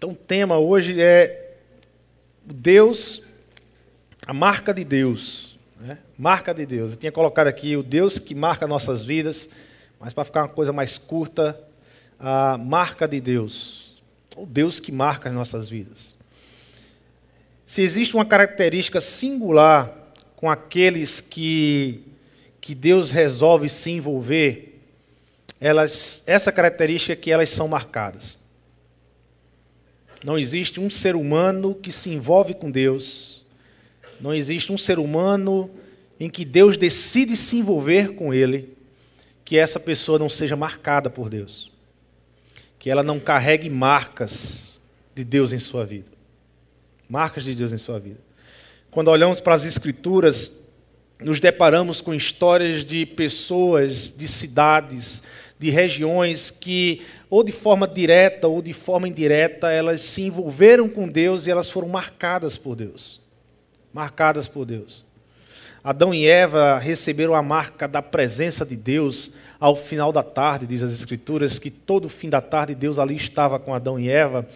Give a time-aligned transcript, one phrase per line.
[0.00, 1.56] Então o tema hoje é
[2.42, 3.22] Deus,
[4.26, 5.58] a marca de Deus.
[5.78, 5.98] Né?
[6.16, 6.92] Marca de Deus.
[6.92, 9.50] Eu tinha colocado aqui o Deus que marca nossas vidas,
[10.00, 11.60] mas para ficar uma coisa mais curta,
[12.18, 14.02] a marca de Deus.
[14.38, 16.16] O Deus que marca as nossas vidas.
[17.66, 19.94] Se existe uma característica singular
[20.34, 22.02] com aqueles que,
[22.58, 24.80] que Deus resolve se envolver,
[25.60, 28.39] elas, essa característica é que elas são marcadas.
[30.24, 33.42] Não existe um ser humano que se envolve com Deus,
[34.20, 35.70] não existe um ser humano
[36.18, 38.76] em que Deus decide se envolver com ele,
[39.44, 41.72] que essa pessoa não seja marcada por Deus,
[42.78, 44.78] que ela não carregue marcas
[45.14, 46.10] de Deus em sua vida.
[47.08, 48.20] Marcas de Deus em sua vida.
[48.90, 50.52] Quando olhamos para as Escrituras,
[51.20, 55.22] nos deparamos com histórias de pessoas, de cidades,
[55.60, 61.06] de regiões que, ou de forma direta ou de forma indireta, elas se envolveram com
[61.06, 63.20] Deus e elas foram marcadas por Deus.
[63.92, 65.04] Marcadas por Deus.
[65.84, 70.82] Adão e Eva receberam a marca da presença de Deus ao final da tarde, diz
[70.82, 74.48] as Escrituras, que todo fim da tarde Deus ali estava com Adão e Eva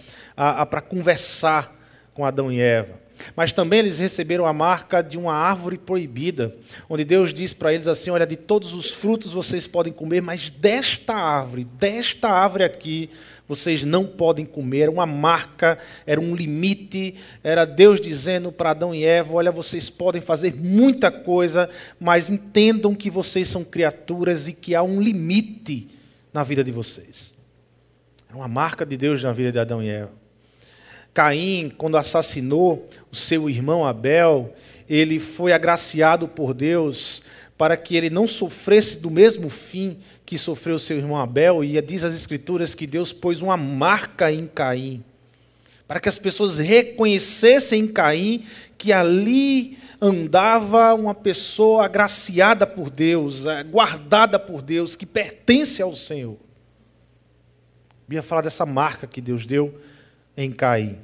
[0.70, 1.78] para conversar
[2.14, 3.03] com Adão e Eva.
[3.36, 6.54] Mas também eles receberam a marca de uma árvore proibida,
[6.88, 10.50] onde Deus diz para eles assim: Olha, de todos os frutos vocês podem comer, mas
[10.50, 13.10] desta árvore, desta árvore aqui,
[13.46, 14.82] vocês não podem comer.
[14.82, 19.88] Era uma marca, era um limite, era Deus dizendo para Adão e Eva: Olha, vocês
[19.90, 21.68] podem fazer muita coisa,
[22.00, 25.88] mas entendam que vocês são criaturas e que há um limite
[26.32, 27.32] na vida de vocês.
[28.28, 30.23] Era uma marca de Deus na vida de Adão e Eva.
[31.14, 34.52] Caim, quando assassinou o seu irmão Abel,
[34.88, 37.22] ele foi agraciado por Deus
[37.56, 42.02] para que ele não sofresse do mesmo fim que sofreu seu irmão Abel, e diz
[42.02, 45.04] as Escrituras que Deus pôs uma marca em Caim,
[45.86, 48.44] para que as pessoas reconhecessem em Caim
[48.76, 55.94] que ali andava uma pessoa agraciada por Deus, eh, guardada por Deus, que pertence ao
[55.94, 56.36] Senhor.
[58.08, 59.80] Bia falar dessa marca que Deus deu
[60.36, 60.98] em Caim.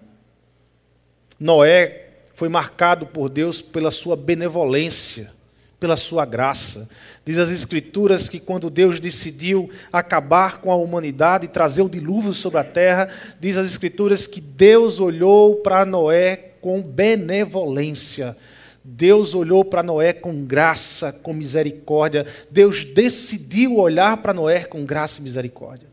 [1.38, 5.30] Noé foi marcado por Deus pela sua benevolência,
[5.78, 6.88] pela sua graça.
[7.24, 12.32] Diz as Escrituras que quando Deus decidiu acabar com a humanidade e trazer o dilúvio
[12.32, 13.08] sobre a terra,
[13.38, 18.36] diz as Escrituras que Deus olhou para Noé com benevolência.
[18.82, 22.26] Deus olhou para Noé com graça, com misericórdia.
[22.50, 25.89] Deus decidiu olhar para Noé com graça e misericórdia.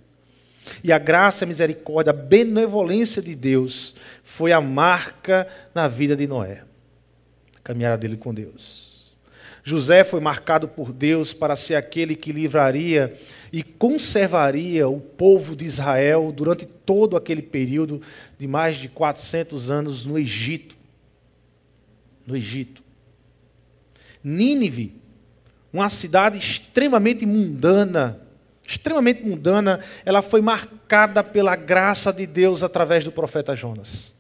[0.83, 6.27] E a graça, a misericórdia, a benevolência de Deus foi a marca na vida de
[6.27, 6.63] Noé.
[7.55, 8.87] A caminhada dele com Deus.
[9.67, 13.13] José foi marcado por Deus para ser aquele que livraria
[13.51, 18.01] e conservaria o povo de Israel durante todo aquele período
[18.39, 20.77] de mais de 400 anos no Egito.
[22.25, 22.81] No Egito.
[24.23, 24.95] Nínive,
[25.73, 28.21] uma cidade extremamente mundana,
[28.67, 34.13] extremamente mundana, ela foi marcada pela graça de Deus através do profeta Jonas.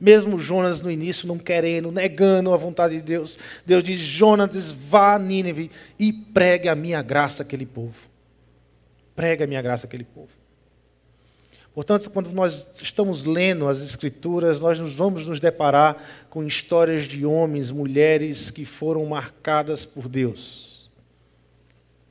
[0.00, 5.14] Mesmo Jonas no início não querendo, negando a vontade de Deus, Deus diz: Jonas, vá
[5.14, 7.94] a Nínive e pregue a minha graça àquele povo.
[9.14, 10.30] Pregue a minha graça àquele povo.
[11.74, 15.96] Portanto, quando nós estamos lendo as Escrituras, nós nos vamos nos deparar
[16.28, 20.71] com histórias de homens, mulheres que foram marcadas por Deus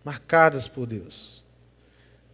[0.04, 1.44] marcadas por Deus.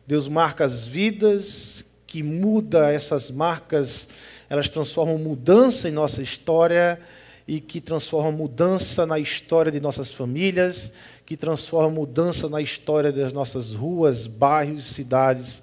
[0.05, 4.07] Deus marca as vidas, que muda essas marcas,
[4.49, 6.99] elas transformam mudança em nossa história
[7.45, 10.93] e que transformam mudança na história de nossas famílias,
[11.25, 15.61] que transformam mudança na história das nossas ruas, bairros, cidades,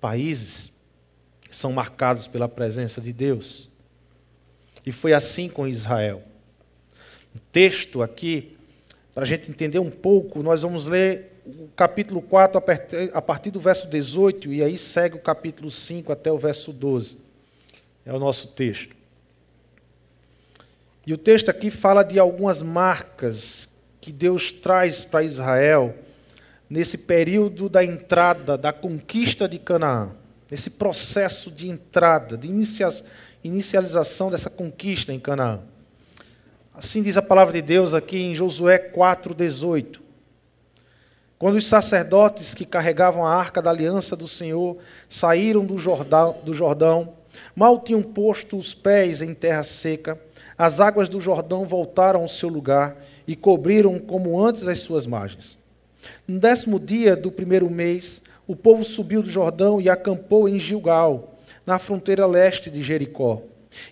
[0.00, 0.72] países.
[1.50, 3.68] São marcados pela presença de Deus.
[4.84, 6.22] E foi assim com Israel.
[7.34, 8.56] O texto aqui,
[9.14, 12.62] para a gente entender um pouco, nós vamos ler o capítulo 4
[13.12, 17.18] a partir do verso 18, e aí segue o capítulo 5 até o verso 12.
[18.06, 18.94] É o nosso texto.
[21.06, 23.68] E o texto aqui fala de algumas marcas
[24.00, 25.94] que Deus traz para Israel
[26.68, 30.12] nesse período da entrada, da conquista de Canaã,
[30.50, 32.48] nesse processo de entrada, de
[33.42, 35.60] inicialização dessa conquista em Canaã.
[36.72, 40.03] Assim diz a palavra de Deus aqui em Josué 4,18.
[41.44, 44.78] Quando os sacerdotes que carregavam a arca da aliança do Senhor
[45.10, 47.12] saíram do Jordão, do Jordão,
[47.54, 50.18] mal tinham posto os pés em terra seca,
[50.56, 52.96] as águas do Jordão voltaram ao seu lugar
[53.28, 55.58] e cobriram como antes as suas margens.
[56.26, 61.34] No décimo dia do primeiro mês, o povo subiu do Jordão e acampou em Gilgal,
[61.66, 63.42] na fronteira leste de Jericó.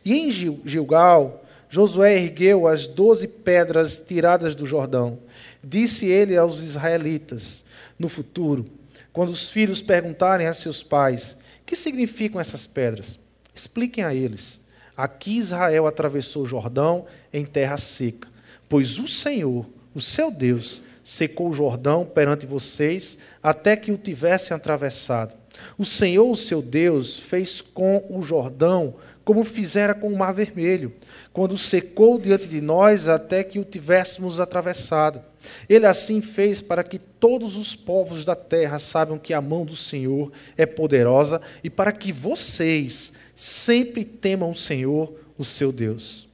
[0.03, 5.19] E em Gilgal, Josué ergueu as doze pedras tiradas do Jordão.
[5.63, 7.65] Disse ele aos israelitas:
[7.99, 8.67] No futuro,
[9.13, 13.19] quando os filhos perguntarem a seus pais: Que significam essas pedras?
[13.55, 14.61] Expliquem a eles.
[14.97, 18.29] Aqui Israel atravessou o Jordão em terra seca,
[18.69, 24.55] pois o Senhor, o seu Deus, secou o Jordão perante vocês até que o tivessem
[24.55, 25.35] atravessado.
[25.77, 28.95] O Senhor, o seu Deus, fez com o Jordão
[29.25, 30.93] como fizera com o Mar Vermelho,
[31.33, 35.23] quando secou diante de nós até que o tivéssemos atravessado.
[35.69, 39.77] Ele assim fez para que todos os povos da terra saibam que a mão do
[39.77, 46.29] Senhor é poderosa e para que vocês sempre temam o Senhor, o seu Deus.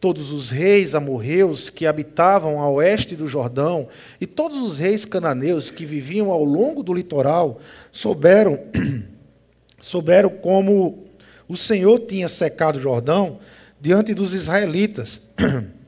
[0.00, 3.88] Todos os reis amorreus que habitavam a oeste do Jordão
[4.20, 7.60] e todos os reis cananeus que viviam ao longo do litoral
[7.92, 8.58] souberam,
[9.80, 11.06] souberam como
[11.48, 13.40] o Senhor tinha secado o Jordão
[13.80, 15.28] diante dos israelitas,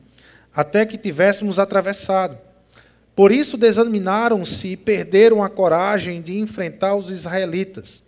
[0.55, 2.37] até que tivéssemos atravessado.
[3.15, 8.01] Por isso desanimaram-se e perderam a coragem de enfrentar os israelitas.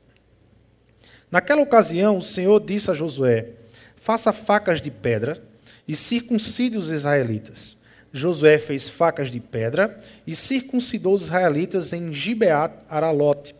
[1.30, 3.50] Naquela ocasião, o Senhor disse a Josué:
[3.97, 5.38] Faça facas de pedra
[5.88, 7.75] e circuncide os israelitas.
[8.12, 13.53] Josué fez facas de pedra e circuncidou os israelitas em Gibeat Aralote.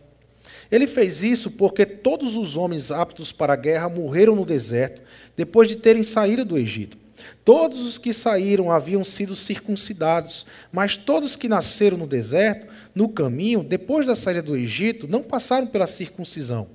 [0.70, 5.02] Ele fez isso porque todos os homens aptos para a guerra morreram no deserto
[5.36, 7.05] depois de terem saído do Egito.
[7.44, 13.62] Todos os que saíram haviam sido circuncidados, mas todos que nasceram no deserto, no caminho,
[13.62, 16.68] depois da saída do Egito, não passaram pela circuncisão.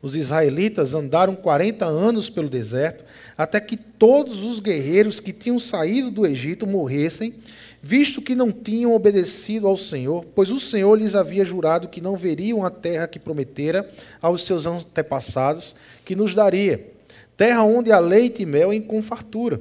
[0.00, 3.04] Os israelitas andaram 40 anos pelo deserto,
[3.38, 7.34] até que todos os guerreiros que tinham saído do Egito morressem,
[7.82, 12.16] visto que não tinham obedecido ao Senhor, pois o Senhor lhes havia jurado que não
[12.16, 13.90] veriam a terra que prometera
[14.20, 15.74] aos seus antepassados,
[16.04, 16.86] que nos daria,
[17.36, 19.60] terra onde há leite e mel em com fartura.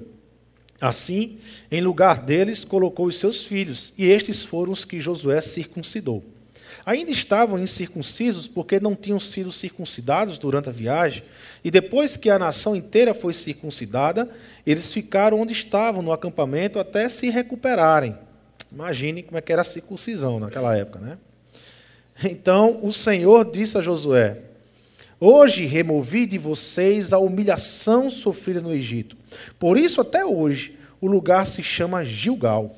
[0.83, 1.37] Assim,
[1.71, 6.21] em lugar deles, colocou os seus filhos, e estes foram os que Josué circuncidou.
[6.85, 11.23] Ainda estavam incircuncisos porque não tinham sido circuncidados durante a viagem,
[11.63, 14.29] e depois que a nação inteira foi circuncidada,
[14.67, 18.17] eles ficaram onde estavam no acampamento até se recuperarem.
[18.69, 21.17] Imagine como é que era a circuncisão naquela época, né?
[22.25, 24.37] Então o Senhor disse a Josué:
[25.19, 29.15] Hoje removi de vocês a humilhação sofrida no Egito.
[29.57, 32.75] Por isso, até hoje, o lugar se chama Gilgal.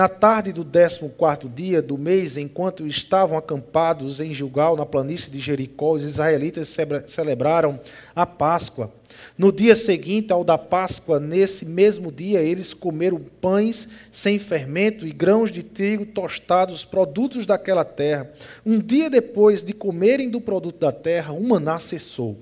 [0.00, 5.38] Na tarde do 14 dia do mês, enquanto estavam acampados em Gilgal, na planície de
[5.40, 6.74] Jericó, os israelitas
[7.06, 7.78] celebraram
[8.16, 8.90] a Páscoa.
[9.36, 15.12] No dia seguinte ao da Páscoa, nesse mesmo dia, eles comeram pães sem fermento e
[15.12, 18.32] grãos de trigo tostados, produtos daquela terra.
[18.64, 22.38] Um dia depois de comerem do produto da terra, o maná cessou.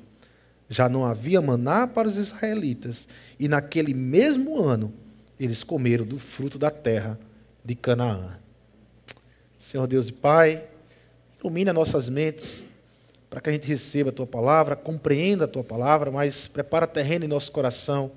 [0.70, 4.92] Já não havia maná para os israelitas, e naquele mesmo ano
[5.40, 7.18] eles comeram do fruto da terra
[7.68, 8.38] de Canaã.
[9.58, 10.66] Senhor Deus e Pai,
[11.38, 12.66] ilumina nossas mentes
[13.28, 17.26] para que a gente receba a tua palavra, compreenda a tua palavra, mas prepara terreno
[17.26, 18.10] em nosso coração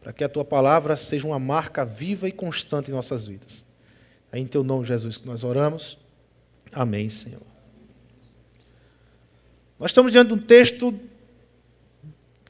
[0.00, 3.62] para que a tua palavra seja uma marca viva e constante em nossas vidas.
[4.32, 5.98] É em teu nome, Jesus, que nós oramos.
[6.72, 7.42] Amém, Senhor.
[9.78, 10.98] Nós estamos diante de um texto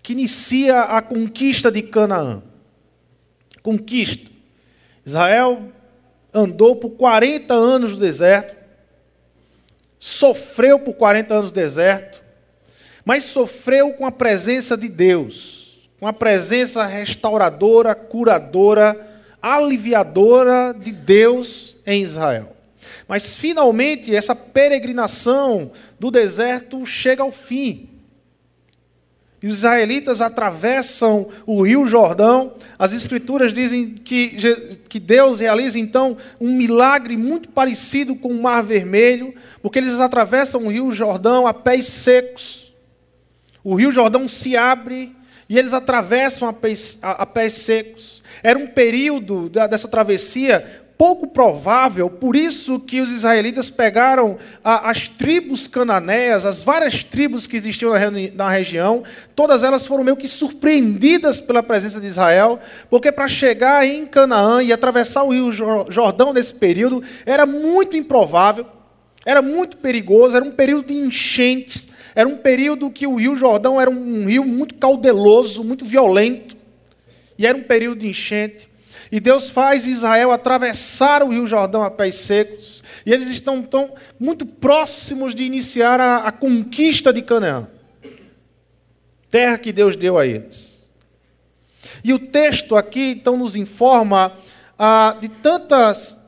[0.01, 2.45] que inicia a conquista de Canaã.
[3.61, 4.31] Conquista.
[5.05, 5.73] Israel
[6.37, 8.55] andou por 40 anos no deserto,
[9.99, 12.23] sofreu por 40 anos no deserto,
[13.05, 19.07] mas sofreu com a presença de Deus, com a presença restauradora, curadora,
[19.41, 22.55] aliviadora de Deus em Israel.
[23.09, 27.89] Mas finalmente essa peregrinação do deserto chega ao fim.
[29.43, 32.55] E os israelitas atravessam o rio Jordão.
[32.79, 34.37] As escrituras dizem que,
[34.89, 40.65] que Deus realiza então um milagre muito parecido com o Mar Vermelho, porque eles atravessam
[40.65, 42.75] o rio Jordão a pés secos.
[43.63, 45.15] O rio Jordão se abre
[45.49, 48.23] e eles atravessam a pés, a, a pés secos.
[48.43, 55.09] Era um período dessa travessia pouco provável, por isso que os israelitas pegaram a, as
[55.09, 59.03] tribos cananeias, as várias tribos que existiam na, na, região,
[59.35, 64.63] todas elas foram meio que surpreendidas pela presença de Israel, porque para chegar em Canaã
[64.63, 68.67] e atravessar o rio Jordão nesse período era muito improvável,
[69.25, 73.79] era muito perigoso, era um período de enchentes, era um período que o rio Jordão
[73.79, 76.57] era um rio muito caudeloso, muito violento,
[77.39, 78.67] e era um período de enchente.
[79.11, 82.83] E Deus faz Israel atravessar o Rio Jordão a pés secos.
[83.05, 87.69] E eles estão tão, muito próximos de iniciar a, a conquista de Canaã.
[89.31, 90.89] Terra que Deus deu a eles.
[92.03, 94.33] E o texto aqui, então, nos informa
[94.79, 96.19] ah, de tantas,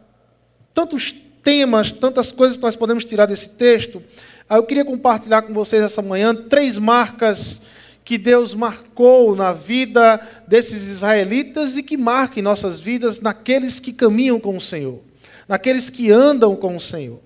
[0.73, 4.03] tantos temas, tantas coisas que nós podemos tirar desse texto.
[4.49, 7.61] Ah, eu queria compartilhar com vocês essa manhã três marcas
[8.09, 13.93] que Deus marcou na vida desses israelitas e que marca em nossas vidas naqueles que
[13.93, 15.03] caminham com o Senhor,
[15.47, 17.21] naqueles que andam com o Senhor.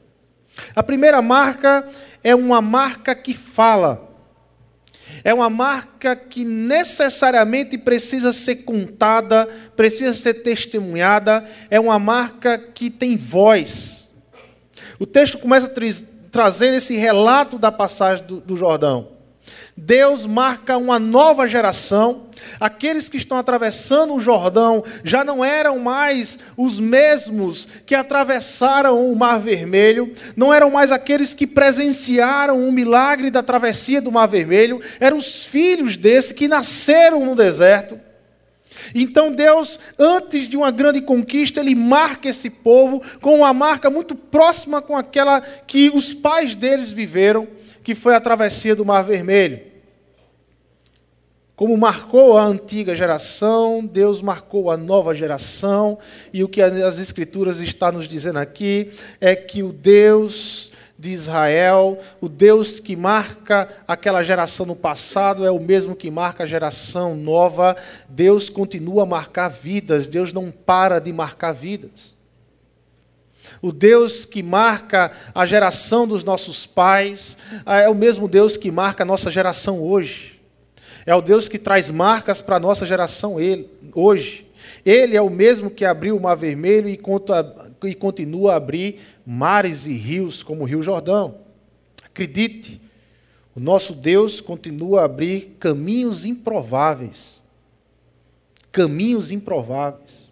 [0.75, 1.89] A primeira marca
[2.21, 4.12] é uma marca que fala.
[5.23, 9.47] É uma marca que necessariamente precisa ser contada,
[9.77, 14.11] precisa ser testemunhada, é uma marca que tem voz.
[14.99, 15.87] O texto começa tra
[16.29, 19.22] trazendo esse relato da passagem do, do Jordão.
[19.76, 22.26] Deus marca uma nova geração.
[22.61, 29.17] Aqueles que estão atravessando o Jordão já não eram mais os mesmos que atravessaram o
[29.17, 34.81] Mar Vermelho, não eram mais aqueles que presenciaram o milagre da travessia do Mar Vermelho,
[35.00, 37.99] eram os filhos desse que nasceram no deserto.
[38.95, 44.14] Então Deus, antes de uma grande conquista, ele marca esse povo com uma marca muito
[44.14, 47.47] próxima com aquela que os pais deles viveram
[47.83, 49.73] que foi a travessia do Mar Vermelho.
[51.55, 55.99] Como marcou a antiga geração, Deus marcou a nova geração,
[56.33, 61.99] e o que as Escrituras estão nos dizendo aqui é que o Deus de Israel,
[62.21, 67.15] o Deus que marca aquela geração no passado, é o mesmo que marca a geração
[67.17, 67.77] nova.
[68.09, 72.15] Deus continua a marcar vidas, Deus não para de marcar vidas.
[73.61, 78.71] O Deus que marca a geração dos nossos pais ah, é o mesmo Deus que
[78.71, 80.40] marca a nossa geração hoje.
[81.04, 84.47] É o Deus que traz marcas para a nossa geração ele, hoje.
[84.85, 87.54] Ele é o mesmo que abriu o Mar Vermelho e, conta,
[87.85, 91.37] e continua a abrir mares e rios, como o Rio Jordão.
[92.04, 92.80] Acredite,
[93.54, 97.42] o nosso Deus continua a abrir caminhos improváveis.
[98.71, 100.32] Caminhos improváveis.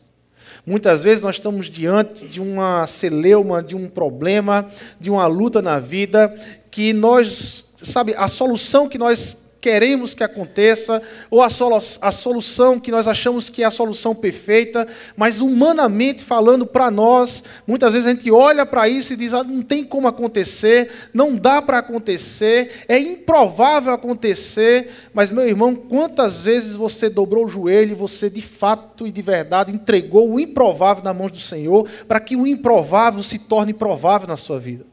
[0.66, 5.78] Muitas vezes nós estamos diante de uma celeuma, de um problema, de uma luta na
[5.78, 6.35] vida,
[6.71, 12.81] que nós, sabe, a solução que nós queremos que aconteça, ou a, solu a solução
[12.81, 18.07] que nós achamos que é a solução perfeita, mas humanamente falando para nós, muitas vezes
[18.07, 21.79] a gente olha para isso e diz: ah, não tem como acontecer, não dá para
[21.79, 28.43] acontecer, é improvável acontecer, mas meu irmão, quantas vezes você dobrou o joelho você de
[28.43, 33.23] fato e de verdade entregou o improvável na mão do Senhor, para que o improvável
[33.23, 34.87] se torne provável na sua vida?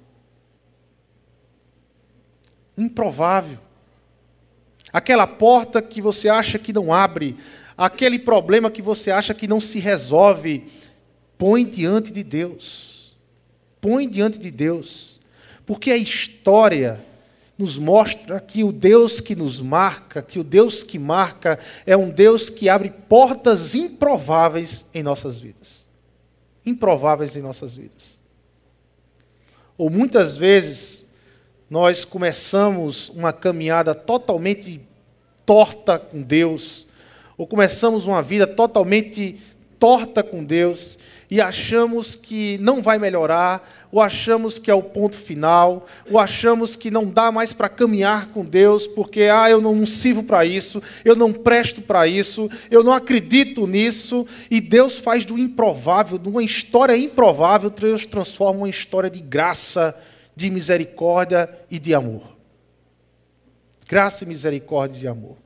[2.78, 3.67] Improvável
[4.98, 7.38] aquela porta que você acha que não abre,
[7.78, 10.72] aquele problema que você acha que não se resolve,
[11.38, 13.16] põe diante de Deus.
[13.80, 15.20] Põe diante de Deus.
[15.68, 17.00] Porque a história
[17.58, 22.10] nos mostra que o Deus que nos marca, que o Deus que marca, é um
[22.10, 25.88] Deus que abre portas improváveis em nossas vidas.
[26.66, 28.18] Improváveis em nossas vidas.
[29.78, 31.06] Ou muitas vezes
[31.70, 34.87] nós começamos uma caminhada totalmente
[35.48, 36.86] torta com Deus,
[37.38, 39.38] ou começamos uma vida totalmente
[39.80, 41.00] torta com Deus
[41.32, 46.76] e achamos que não vai melhorar, ou achamos que é o ponto final, ou achamos
[46.76, 50.84] que não dá mais para caminhar com Deus, porque ah, eu não sirvo para isso,
[51.06, 56.28] eu não presto para isso, eu não acredito nisso, e Deus faz do improvável, de
[56.28, 59.96] uma história improvável, Deus transforma uma história de graça,
[60.36, 62.37] de misericórdia e de amor.
[63.88, 65.38] Graça misericórdia e amor.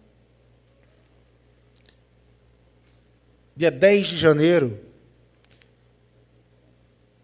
[3.55, 4.79] Dia 10 de janeiro,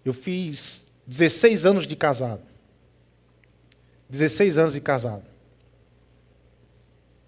[0.06, 2.44] eu fiz 16 anos de casado.
[4.10, 5.26] 16 anos de casado.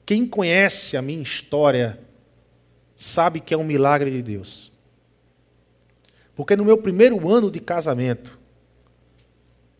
[0.05, 1.99] Quem conhece a minha história
[2.95, 4.71] sabe que é um milagre de Deus.
[6.35, 8.38] Porque no meu primeiro ano de casamento,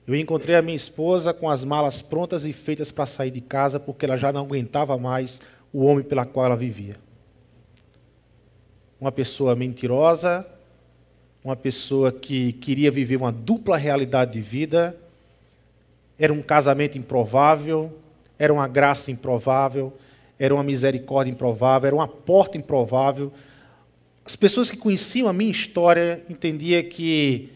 [0.09, 3.79] eu encontrei a minha esposa com as malas prontas e feitas para sair de casa,
[3.79, 5.39] porque ela já não aguentava mais
[5.71, 6.95] o homem pela qual ela vivia.
[8.99, 10.43] Uma pessoa mentirosa,
[11.43, 14.97] uma pessoa que queria viver uma dupla realidade de vida,
[16.17, 17.95] era um casamento improvável,
[18.39, 19.93] era uma graça improvável,
[20.39, 23.31] era uma misericórdia improvável, era uma porta improvável.
[24.25, 27.51] As pessoas que conheciam a minha história entendiam que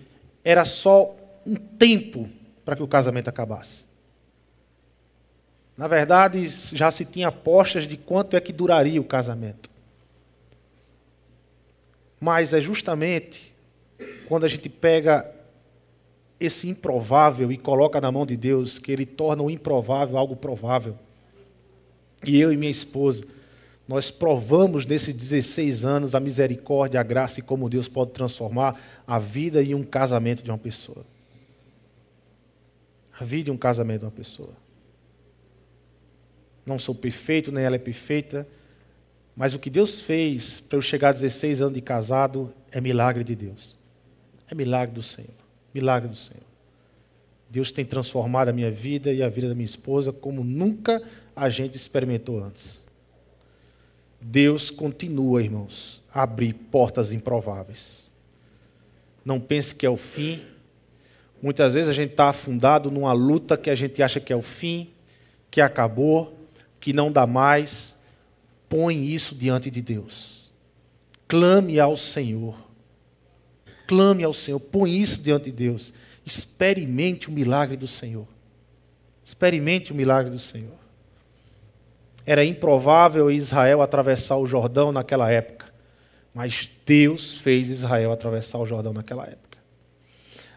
[0.45, 1.15] era só
[1.48, 2.29] um tempo
[2.63, 3.86] para que o casamento acabasse.
[5.75, 9.70] Na verdade, já se tinha apostas de quanto é que duraria o casamento.
[12.20, 13.53] Mas é justamente
[14.27, 15.29] quando a gente pega
[16.39, 20.98] esse improvável e coloca na mão de Deus que ele torna o improvável algo provável.
[22.25, 23.24] E eu e minha esposa,
[23.88, 29.20] nós provamos nesses 16 anos a misericórdia, a graça e como Deus pode transformar a
[29.20, 31.05] vida e um casamento de uma pessoa.
[33.20, 34.53] A vida e um casamento de uma pessoa.
[36.65, 38.48] Não sou perfeito, nem ela é perfeita,
[39.36, 43.24] mas o que Deus fez para eu chegar a 16 anos de casado é milagre
[43.24, 43.77] de Deus.
[44.50, 45.34] É milagre do Senhor.
[45.74, 46.43] Milagre do Senhor.
[47.50, 51.01] Deus tem transformado a minha vida e a vida da minha esposa como nunca
[51.36, 52.86] a gente experimentou antes.
[54.20, 58.12] Deus continua, irmãos, a abrir portas improváveis.
[59.25, 60.41] Não pense que é o fim.
[61.43, 64.41] Muitas vezes a gente está afundado numa luta que a gente acha que é o
[64.41, 64.91] fim,
[65.51, 66.39] que acabou,
[66.79, 67.97] que não dá mais.
[68.69, 70.50] Põe isso diante de Deus.
[71.27, 72.55] Clame ao Senhor.
[73.85, 74.57] Clame ao Senhor.
[74.57, 75.93] Põe isso diante de Deus.
[76.25, 78.25] Experimente o milagre do Senhor.
[79.21, 80.77] Experimente o milagre do Senhor.
[82.25, 85.65] Era improvável Israel atravessar o Jordão naquela época,
[86.33, 89.42] mas Deus fez Israel atravessar o Jordão naquela época.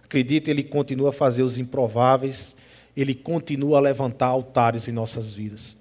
[0.07, 2.57] Acredite, Ele continua a fazer os improváveis,
[2.97, 5.77] Ele continua a levantar altares em nossas vidas.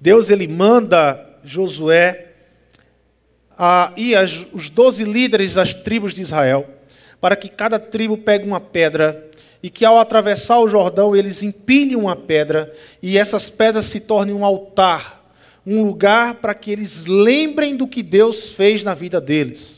[0.00, 2.26] Deus ele manda Josué
[3.56, 6.68] a, e as, os doze líderes das tribos de Israel
[7.20, 9.28] para que cada tribo pegue uma pedra
[9.60, 12.72] e que ao atravessar o Jordão eles empilhem uma pedra
[13.02, 15.28] e essas pedras se tornem um altar,
[15.66, 19.77] um lugar para que eles lembrem do que Deus fez na vida deles.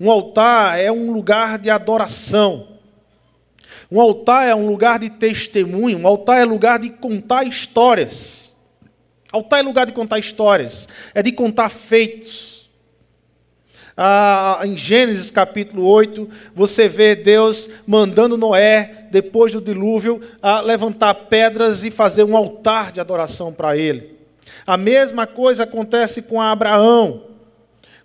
[0.00, 2.68] Um altar é um lugar de adoração.
[3.90, 8.52] Um altar é um lugar de testemunho, um altar é lugar de contar histórias.
[9.32, 12.54] Altar é lugar de contar histórias, é de contar feitos
[13.96, 21.14] ah, em Gênesis capítulo 8, você vê Deus mandando Noé, depois do dilúvio, a levantar
[21.14, 24.18] pedras e fazer um altar de adoração para ele.
[24.66, 27.33] A mesma coisa acontece com Abraão.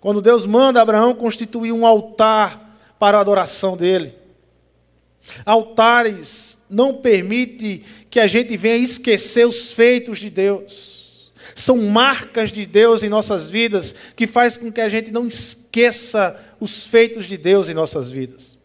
[0.00, 4.14] Quando Deus manda Abraão constituir um altar para a adoração dele.
[5.44, 11.32] Altares não permite que a gente venha esquecer os feitos de Deus.
[11.54, 16.38] São marcas de Deus em nossas vidas que faz com que a gente não esqueça
[16.58, 18.56] os feitos de Deus em nossas vidas.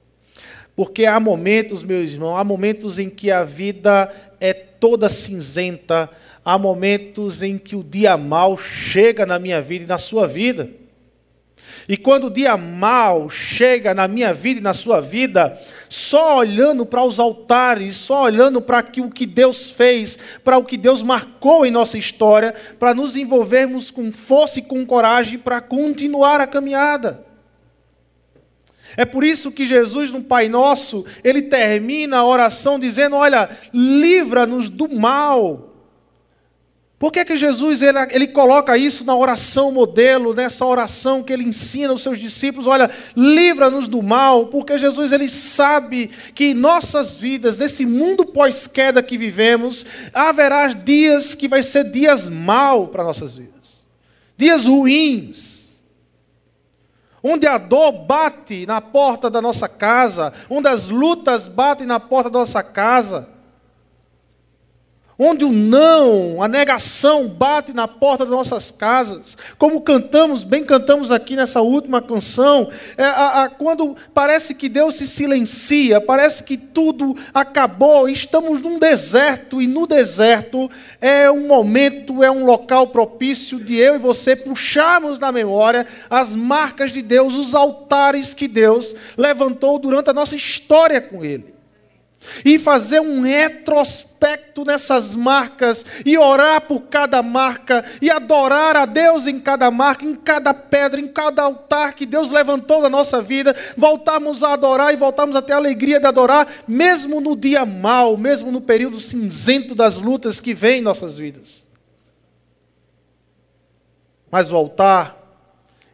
[0.76, 6.10] Porque há momentos, meus irmãos, há momentos em que a vida é toda cinzenta,
[6.44, 10.70] há momentos em que o dia mal chega na minha vida e na sua vida.
[11.88, 16.86] E quando o dia mal chega na minha vida e na sua vida, só olhando
[16.86, 21.66] para os altares, só olhando para o que Deus fez, para o que Deus marcou
[21.66, 27.24] em nossa história, para nos envolvermos com força e com coragem para continuar a caminhada.
[28.98, 34.70] É por isso que Jesus, no Pai Nosso, ele termina a oração dizendo: Olha, livra-nos
[34.70, 35.75] do mal
[36.98, 41.44] por que, que Jesus ele, ele coloca isso na oração modelo, nessa oração que ele
[41.44, 42.68] ensina aos seus discípulos?
[42.68, 49.04] Olha, livra-nos do mal, porque Jesus ele sabe que em nossas vidas, nesse mundo pós-queda
[49.04, 53.86] que vivemos, haverá dias que vai ser dias mal para nossas vidas,
[54.38, 55.84] dias ruins,
[57.22, 62.30] onde a dor bate na porta da nossa casa, onde as lutas batem na porta
[62.30, 63.35] da nossa casa
[65.18, 71.10] onde o não, a negação bate na porta das nossas casas, como cantamos, bem cantamos
[71.10, 76.58] aqui nessa última canção, é, a, a, quando parece que Deus se silencia, parece que
[76.58, 83.60] tudo acabou, estamos num deserto, e no deserto é um momento, é um local propício
[83.60, 88.94] de eu e você puxarmos na memória as marcas de Deus, os altares que Deus
[89.18, 91.55] levantou durante a nossa história com Ele
[92.44, 99.28] e fazer um retrospecto nessas marcas e orar por cada marca e adorar a Deus
[99.28, 103.56] em cada marca, em cada pedra, em cada altar que Deus levantou na nossa vida,
[103.78, 108.18] voltarmos a adorar e voltarmos a ter a alegria de adorar, mesmo no dia mau,
[108.18, 111.66] mesmo no período cinzento das lutas que vem em nossas vidas.
[114.32, 115.18] Mas o altar,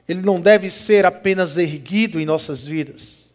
[0.07, 3.33] ele não deve ser apenas erguido em nossas vidas.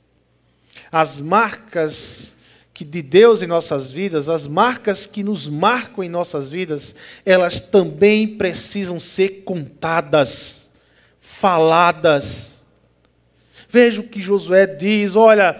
[0.90, 2.35] As marcas
[2.76, 7.58] que de Deus em nossas vidas, as marcas que nos marcam em nossas vidas, elas
[7.58, 10.68] também precisam ser contadas,
[11.18, 12.62] faladas.
[13.66, 15.56] Veja o que Josué diz: olha,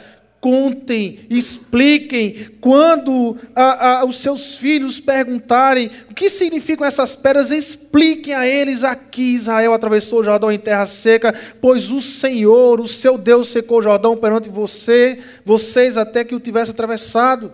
[0.46, 8.32] contem, expliquem, quando a, a, os seus filhos perguntarem o que significam essas pedras, expliquem
[8.32, 8.84] a eles.
[8.84, 13.80] Aqui Israel atravessou o Jordão em terra seca, pois o Senhor, o seu Deus, secou
[13.80, 17.52] o Jordão perante você, vocês até que o tivesse atravessado.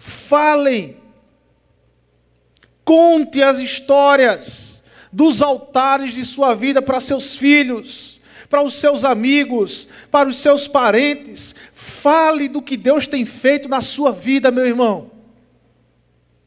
[0.00, 0.96] Falem,
[2.84, 8.17] Conte as histórias dos altares de sua vida para seus filhos,
[8.48, 11.54] para os seus amigos, para os seus parentes.
[11.72, 15.10] Fale do que Deus tem feito na sua vida, meu irmão.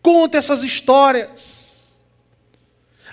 [0.01, 1.61] Conte essas histórias.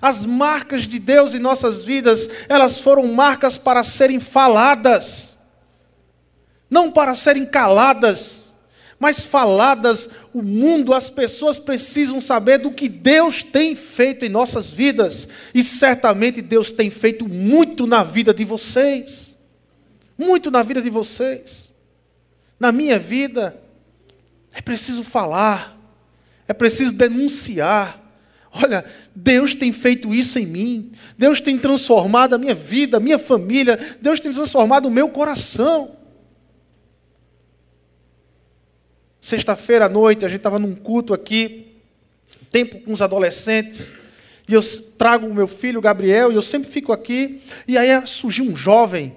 [0.00, 5.36] As marcas de Deus em nossas vidas, elas foram marcas para serem faladas,
[6.70, 8.47] não para serem caladas,
[8.98, 10.08] mas faladas.
[10.32, 15.62] O mundo, as pessoas precisam saber do que Deus tem feito em nossas vidas, e
[15.62, 19.38] certamente Deus tem feito muito na vida de vocês.
[20.16, 21.74] Muito na vida de vocês.
[22.58, 23.60] Na minha vida,
[24.52, 25.78] é preciso falar,
[26.48, 28.08] é preciso denunciar
[28.50, 28.84] Olha,
[29.14, 30.92] Deus tem feito isso em mim.
[31.16, 33.78] Deus tem transformado a minha vida, a minha família.
[34.00, 35.96] Deus tem transformado o meu coração.
[39.28, 41.76] Sexta-feira à noite, a gente estava num culto aqui,
[42.50, 43.92] tempo com os adolescentes.
[44.48, 44.62] E eu
[44.96, 47.42] trago o meu filho Gabriel, e eu sempre fico aqui.
[47.66, 49.14] E aí surgiu um jovem,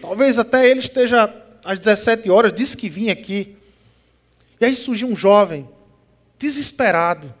[0.00, 3.56] talvez até ele esteja às 17 horas, disse que vinha aqui.
[4.60, 5.68] E aí surgiu um jovem,
[6.38, 7.34] desesperado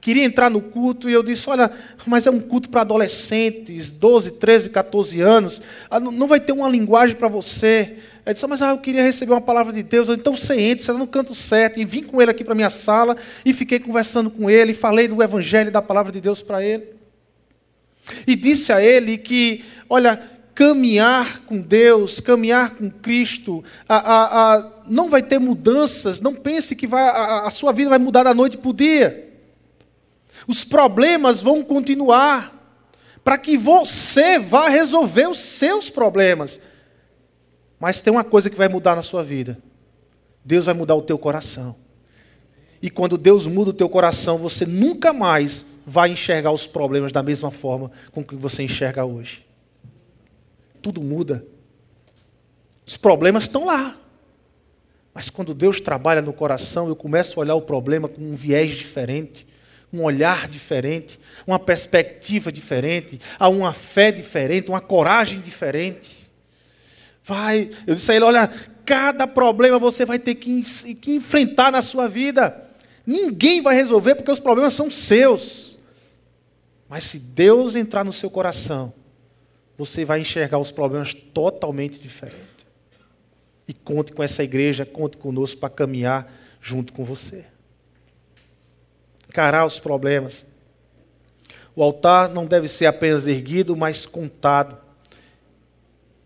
[0.00, 1.70] queria entrar no culto e eu disse: Olha,
[2.06, 5.60] mas é um culto para adolescentes, 12, 13, 14 anos,
[5.90, 7.96] ah, não vai ter uma linguagem para você.
[8.24, 10.08] Ele disse: Mas ah, eu queria receber uma palavra de Deus.
[10.08, 11.78] Então você entra, você está no canto certo.
[11.78, 15.06] E vim com ele aqui para a minha sala e fiquei conversando com ele, falei
[15.06, 16.88] do evangelho da palavra de Deus para ele.
[18.26, 20.20] E disse a ele que, olha,
[20.54, 26.20] caminhar com Deus, caminhar com Cristo, a, a, a, não vai ter mudanças.
[26.20, 29.29] Não pense que vai, a sua vida vai mudar da noite para o dia.
[30.46, 32.56] Os problemas vão continuar
[33.22, 36.60] para que você vá resolver os seus problemas.
[37.78, 39.58] Mas tem uma coisa que vai mudar na sua vida.
[40.44, 41.76] Deus vai mudar o teu coração.
[42.82, 47.22] E quando Deus muda o teu coração, você nunca mais vai enxergar os problemas da
[47.22, 49.44] mesma forma com que você enxerga hoje.
[50.80, 51.44] Tudo muda.
[52.86, 53.98] Os problemas estão lá.
[55.12, 58.70] Mas quando Deus trabalha no coração, eu começo a olhar o problema com um viés
[58.70, 59.46] diferente
[59.92, 66.30] um olhar diferente, uma perspectiva diferente, a uma fé diferente, uma coragem diferente.
[67.24, 68.48] Vai, eu disse a ele: olha,
[68.84, 70.62] cada problema você vai ter que,
[70.94, 72.68] que enfrentar na sua vida.
[73.04, 75.76] Ninguém vai resolver porque os problemas são seus.
[76.88, 78.92] Mas se Deus entrar no seu coração,
[79.76, 82.66] você vai enxergar os problemas totalmente diferentes.
[83.66, 87.44] E conte com essa igreja, conte conosco para caminhar junto com você
[89.30, 90.44] encarar os problemas.
[91.74, 94.76] O altar não deve ser apenas erguido, mas contado.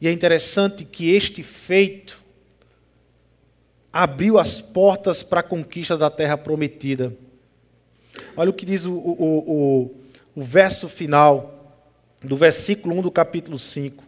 [0.01, 2.25] E é interessante que este feito
[3.93, 7.14] abriu as portas para a conquista da terra prometida.
[8.37, 9.95] Olha o que diz o, o, o,
[10.35, 11.77] o verso final
[12.23, 14.03] do versículo 1 do capítulo 5.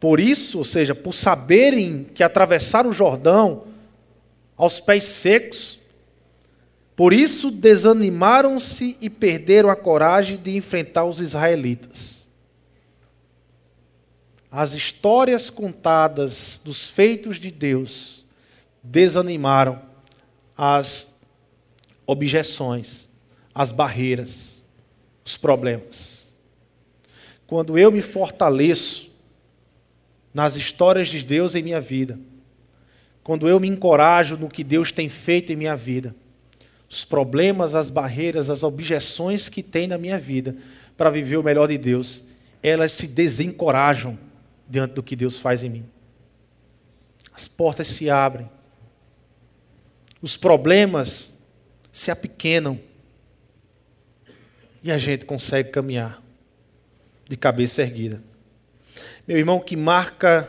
[0.00, 3.64] Por isso, ou seja, por saberem que atravessaram o Jordão
[4.56, 5.80] aos pés secos,
[6.96, 12.28] por isso desanimaram-se e perderam a coragem de enfrentar os israelitas.
[14.50, 18.24] As histórias contadas dos feitos de Deus
[18.80, 19.82] desanimaram
[20.56, 21.12] as
[22.06, 23.08] objeções,
[23.52, 24.64] as barreiras,
[25.24, 26.36] os problemas.
[27.44, 29.10] Quando eu me fortaleço
[30.32, 32.18] nas histórias de Deus em minha vida,
[33.24, 36.14] quando eu me encorajo no que Deus tem feito em minha vida,
[36.94, 40.54] os problemas, as barreiras, as objeções que tem na minha vida
[40.96, 42.22] para viver o melhor de Deus,
[42.62, 44.16] elas se desencorajam
[44.68, 45.84] diante do que Deus faz em mim.
[47.32, 48.48] As portas se abrem.
[50.22, 51.36] Os problemas
[51.92, 52.78] se apequenam.
[54.80, 56.22] E a gente consegue caminhar
[57.28, 58.22] de cabeça erguida.
[59.26, 60.48] Meu irmão, que marca,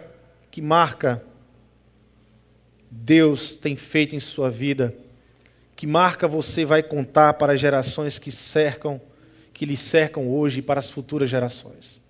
[0.52, 1.26] que marca
[2.92, 4.96] Deus tem feito em sua vida
[5.76, 9.02] que marca você vai contar para as gerações que cercam,
[9.54, 12.02] que lhe cercam hoje e para as futuras gerações?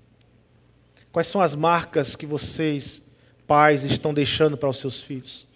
[1.12, 3.02] Quais são as marcas que vocês,
[3.48, 5.48] pais, estão deixando para os seus filhos?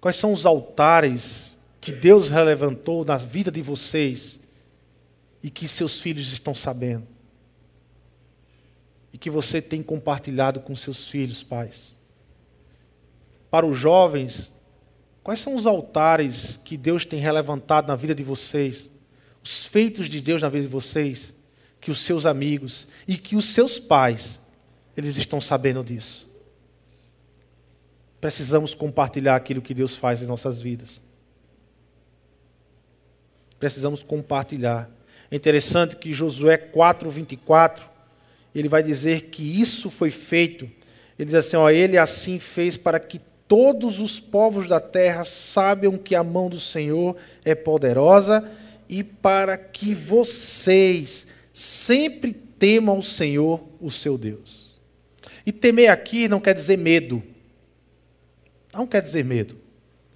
[0.00, 4.38] Quais são os altares que Deus relevantou na vida de vocês
[5.42, 7.06] e que seus filhos estão sabendo?
[9.12, 11.94] E que você tem compartilhado com seus filhos, pais?
[13.50, 14.52] Para os jovens,
[15.22, 18.90] Quais são os altares que Deus tem relevantado na vida de vocês?
[19.42, 21.34] Os feitos de Deus na vida de vocês?
[21.80, 24.40] Que os seus amigos e que os seus pais,
[24.96, 26.28] eles estão sabendo disso.
[28.20, 31.00] Precisamos compartilhar aquilo que Deus faz em nossas vidas.
[33.58, 34.90] precisamos compartilhar.
[35.30, 37.82] É interessante que Josué 4:24
[38.54, 40.64] ele vai dizer que isso foi feito.
[41.18, 45.98] Ele diz assim: ó, ele assim fez para que todos os povos da terra saibam
[45.98, 48.48] que a mão do Senhor é poderosa
[48.88, 54.80] e para que vocês sempre temam o Senhor, o seu Deus.
[55.44, 57.20] E temer aqui não quer dizer medo.
[58.72, 59.58] Não quer dizer medo.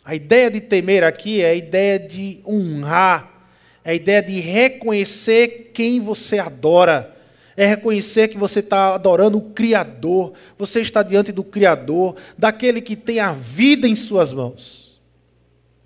[0.05, 3.49] A ideia de temer aqui é a ideia de honrar,
[3.85, 7.14] é a ideia de reconhecer quem você adora.
[7.57, 12.97] É reconhecer que você está adorando o Criador, você está diante do Criador, daquele que
[12.97, 15.01] tem a vida em suas mãos.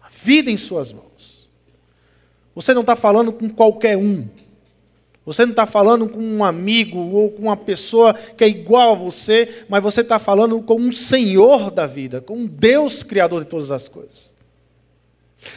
[0.03, 1.49] A vida em suas mãos.
[2.55, 4.27] Você não está falando com qualquer um,
[5.29, 8.95] você não está falando com um amigo ou com uma pessoa que é igual a
[8.95, 13.51] você, mas você está falando com um Senhor da vida, com um Deus Criador de
[13.51, 14.33] todas as coisas.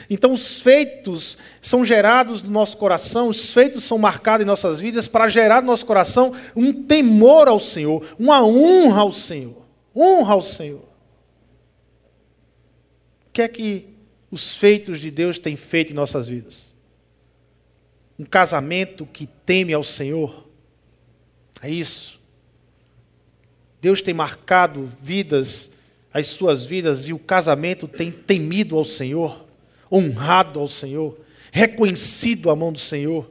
[0.09, 5.07] Então, os feitos são gerados no nosso coração, os feitos são marcados em nossas vidas
[5.07, 9.61] para gerar no nosso coração um temor ao Senhor, uma honra ao Senhor.
[9.95, 10.83] Honra ao Senhor.
[13.27, 13.87] O que é que
[14.29, 16.71] os feitos de Deus têm feito em nossas vidas?
[18.21, 20.47] um casamento que teme ao Senhor.
[21.59, 22.19] É isso.
[23.81, 25.71] Deus tem marcado vidas,
[26.13, 29.43] as suas vidas, e o casamento tem temido ao Senhor,
[29.91, 31.17] honrado ao Senhor,
[31.51, 33.29] reconhecido a mão do Senhor.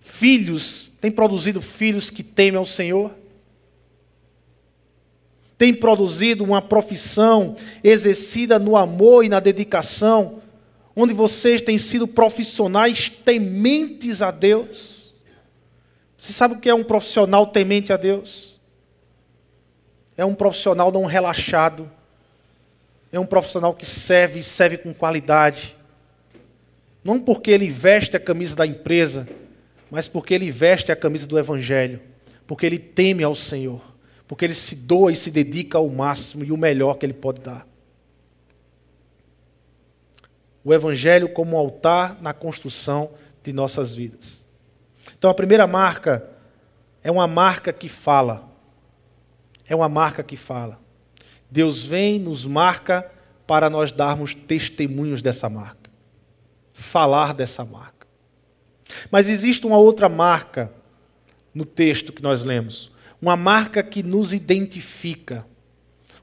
[0.00, 3.12] Filhos, tem produzido filhos que temem ao Senhor.
[5.56, 10.42] Tem produzido uma profissão exercida no amor e na dedicação
[10.96, 15.14] onde vocês têm sido profissionais tementes a Deus.
[16.16, 18.60] Você sabe o que é um profissional temente a Deus?
[20.16, 21.90] É um profissional não relaxado.
[23.14, 25.76] É um profissional que serve e serve com qualidade.
[27.02, 29.28] Não porque ele veste a camisa da empresa,
[29.90, 32.00] mas porque ele veste a camisa do Evangelho.
[32.46, 33.82] Porque ele teme ao Senhor.
[34.26, 37.40] Porque ele se doa e se dedica ao máximo e o melhor que ele pode
[37.40, 37.66] dar
[40.64, 43.10] o Evangelho como altar na construção
[43.42, 44.46] de nossas vidas.
[45.16, 46.26] Então, a primeira marca
[47.02, 48.50] é uma marca que fala.
[49.68, 50.80] É uma marca que fala.
[51.54, 53.08] Deus vem, nos marca
[53.46, 55.88] para nós darmos testemunhos dessa marca.
[56.72, 58.08] Falar dessa marca.
[59.08, 60.72] Mas existe uma outra marca
[61.54, 62.90] no texto que nós lemos.
[63.22, 65.46] Uma marca que nos identifica.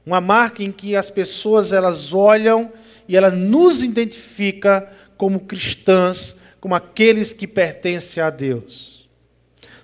[0.06, 2.70] Uma marca em que as pessoas elas olham
[3.08, 9.10] e ela nos identifica como cristãs, como aqueles que pertencem a Deus.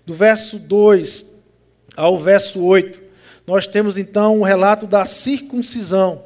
[0.05, 1.25] Do verso 2
[1.95, 3.06] ao verso 8,
[3.47, 6.21] nós temos então o um relato da circuncisão.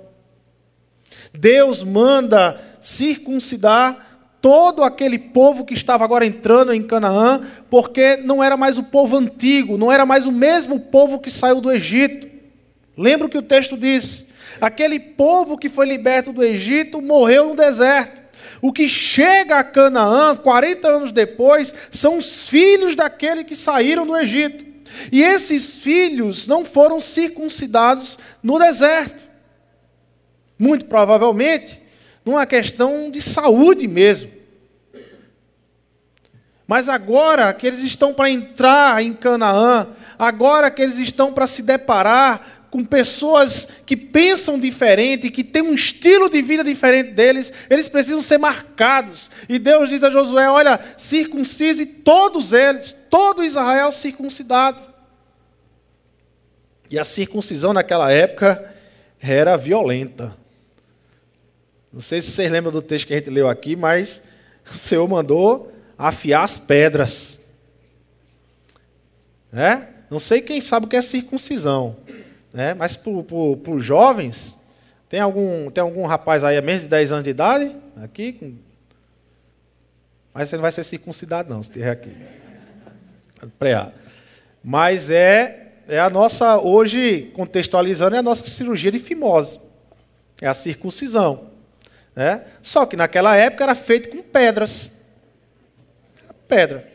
[1.32, 4.08] Deus manda circuncidar
[4.42, 9.18] todo aquele povo que estava agora entrando em Canaã, porque não era mais o povo
[9.18, 12.28] antigo, não era mais o mesmo povo que saiu do Egito.
[12.98, 14.26] Lembra o que o texto diz?
[14.60, 18.20] Aquele povo que foi liberto do Egito morreu no deserto.
[18.64, 24.18] O que chega a Canaã, 40 anos depois, são os filhos daquele que saíram do
[24.18, 24.71] Egito.
[25.12, 29.28] E esses filhos não foram circuncidados no deserto.
[30.58, 31.82] Muito provavelmente,
[32.24, 34.32] numa questão de saúde mesmo.
[36.68, 41.62] Mas agora que eles estão para entrar em Canaã, agora que eles estão para se
[41.62, 47.90] deparar com pessoas que pensam diferente, que têm um estilo de vida diferente deles, eles
[47.90, 49.30] precisam ser marcados.
[49.50, 54.82] E Deus diz a Josué: Olha, circuncise todos eles, todo Israel circuncidado.
[56.90, 58.74] E a circuncisão naquela época
[59.20, 60.36] era violenta.
[61.92, 64.24] Não sei se vocês lembram do texto que a gente leu aqui, mas
[64.74, 67.42] o Senhor mandou afiar as pedras.
[69.52, 69.88] É?
[70.10, 71.98] Não sei quem sabe o que é circuncisão.
[72.54, 72.74] Né?
[72.74, 74.60] Mas para os jovens,
[75.10, 77.76] tem algum, tem algum rapaz aí a menos de 10 anos de idade?
[78.02, 78.34] Aqui?
[78.34, 78.56] Com...
[80.34, 82.16] Mas você não vai ser circuncidado, não, se estiver aqui.
[83.60, 83.92] Preá.
[84.64, 89.60] Mas é, é a nossa, hoje, contextualizando, é a nossa cirurgia de fimose.
[90.42, 91.52] É a circuncisão.
[92.16, 92.44] Né?
[92.62, 94.92] Só que naquela época era feito com pedras.
[96.48, 96.88] Pedra.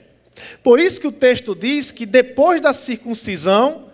[0.62, 3.85] Por isso que o texto diz que depois da circuncisão,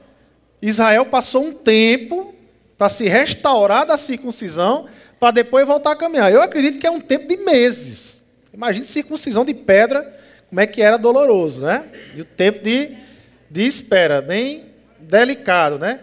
[0.62, 2.32] Israel passou um tempo
[2.78, 4.86] para se restaurar da circuncisão,
[5.18, 6.32] para depois voltar a caminhar.
[6.32, 8.22] Eu acredito que é um tempo de meses.
[8.54, 10.16] Imagine circuncisão de pedra,
[10.48, 11.84] como é que era doloroso, né?
[12.14, 12.96] E o tempo de,
[13.50, 14.66] de espera, bem
[15.00, 16.00] delicado, né?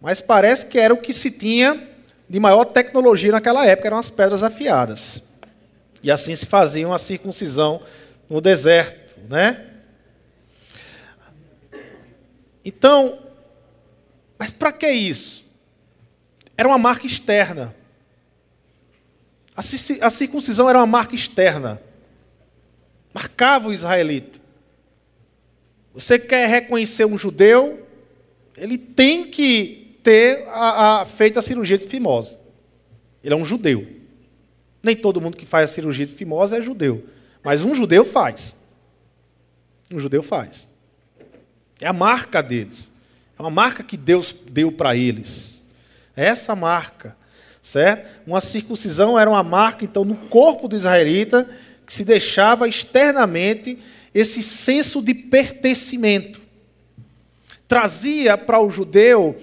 [0.00, 1.88] Mas parece que era o que se tinha
[2.28, 5.22] de maior tecnologia naquela época, eram as pedras afiadas.
[6.02, 7.80] E assim se fazia uma circuncisão
[8.28, 9.66] no deserto, né?
[12.64, 13.18] Então,
[14.40, 15.44] mas para que isso?
[16.56, 17.76] Era uma marca externa.
[19.54, 21.78] A circuncisão era uma marca externa.
[23.12, 24.40] Marcava o israelita.
[25.92, 27.86] Você quer reconhecer um judeu,
[28.56, 32.38] ele tem que ter a, a, feito a cirurgia de fimose.
[33.22, 33.86] Ele é um judeu.
[34.82, 37.04] Nem todo mundo que faz a cirurgia de fimose é judeu.
[37.44, 38.56] Mas um judeu faz.
[39.92, 40.66] Um judeu faz.
[41.78, 42.89] É a marca deles.
[43.40, 45.62] É uma marca que Deus deu para eles.
[46.14, 47.16] É essa marca.
[47.62, 48.06] Certo?
[48.26, 51.48] Uma circuncisão era uma marca, então, no corpo do israelita,
[51.86, 53.78] que se deixava externamente
[54.14, 56.38] esse senso de pertencimento.
[57.66, 59.40] Trazia para o judeu,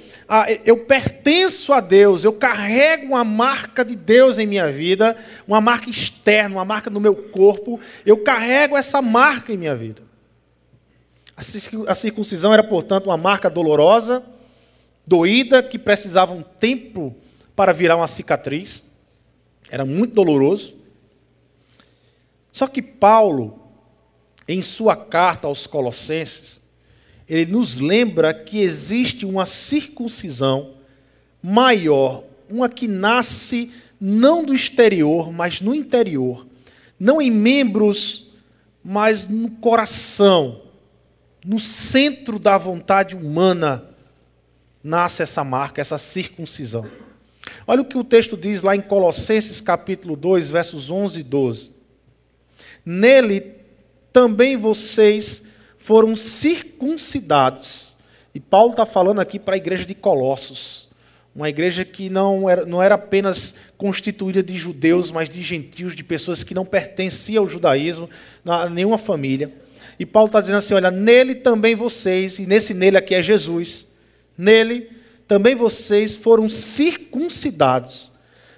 [0.64, 5.90] eu pertenço a Deus, eu carrego uma marca de Deus em minha vida, uma marca
[5.90, 10.07] externa, uma marca no meu corpo, eu carrego essa marca em minha vida.
[11.38, 14.24] A circuncisão era, portanto, uma marca dolorosa,
[15.06, 17.16] doída, que precisava um tempo
[17.56, 18.84] para virar uma cicatriz.
[19.70, 20.74] Era muito doloroso.
[22.52, 23.60] Só que Paulo,
[24.48, 26.60] em sua carta aos Colossenses,
[27.30, 30.74] ele nos lembra que existe uma circuncisão
[31.44, 33.72] maior, uma que nasce
[34.02, 36.48] não do exterior, mas no interior,
[37.00, 38.26] não em membros,
[38.84, 40.67] mas no coração
[41.48, 43.86] no centro da vontade humana,
[44.84, 46.86] nasce essa marca, essa circuncisão.
[47.66, 51.72] Olha o que o texto diz lá em Colossenses capítulo 2, versos 11 e 12.
[52.86, 53.56] Nele
[54.12, 55.44] também vocês
[55.78, 57.96] foram circuncidados.
[58.36, 60.90] E Paulo está falando aqui para a igreja de Colossos.
[61.34, 66.04] Uma igreja que não era, não era apenas constituída de judeus, mas de gentios, de
[66.04, 68.10] pessoas que não pertenciam ao judaísmo,
[68.46, 69.66] a nenhuma família.
[70.00, 73.88] E Paulo está dizendo assim: olha, nele também vocês, e nesse nele aqui é Jesus,
[74.38, 74.90] nele
[75.28, 78.12] também vocês foram circuncidados,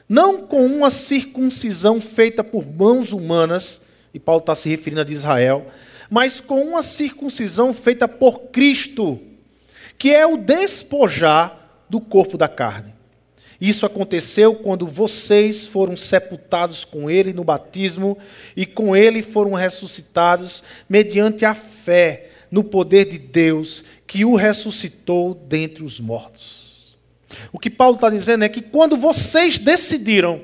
[0.08, 3.82] não com uma circuncisão feita por mãos humanas,
[4.13, 5.67] e Paulo está se referindo a de Israel,
[6.10, 9.19] mas com uma circuncisão feita por Cristo,
[9.97, 11.58] que é o despojar
[11.89, 12.99] do corpo da carne.
[13.60, 18.17] Isso aconteceu quando vocês foram sepultados com ele no batismo
[18.56, 25.34] e com ele foram ressuscitados mediante a fé no poder de Deus que o ressuscitou
[25.34, 26.98] dentre os mortos.
[27.52, 30.41] O que Paulo está dizendo é que quando vocês decidiram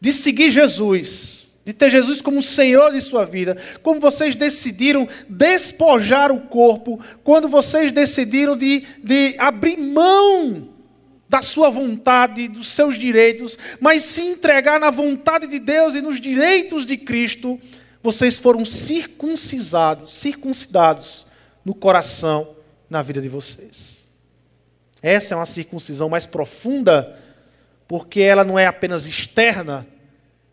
[0.00, 6.32] de seguir Jesus, de ter Jesus como Senhor de sua vida, como vocês decidiram despojar
[6.32, 10.75] o corpo, quando vocês decidiram de, de abrir mão
[11.28, 16.20] da sua vontade, dos seus direitos, mas se entregar na vontade de Deus e nos
[16.20, 17.60] direitos de Cristo,
[18.02, 21.26] vocês foram circuncisados, circuncidados
[21.64, 22.54] no coração,
[22.88, 24.06] na vida de vocês.
[25.02, 27.18] Essa é uma circuncisão mais profunda,
[27.88, 29.86] porque ela não é apenas externa,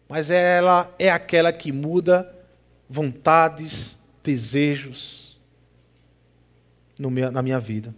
[0.10, 2.32] mas ela é aquela que muda
[2.90, 5.40] vontades, desejos
[6.98, 7.94] na minha vida.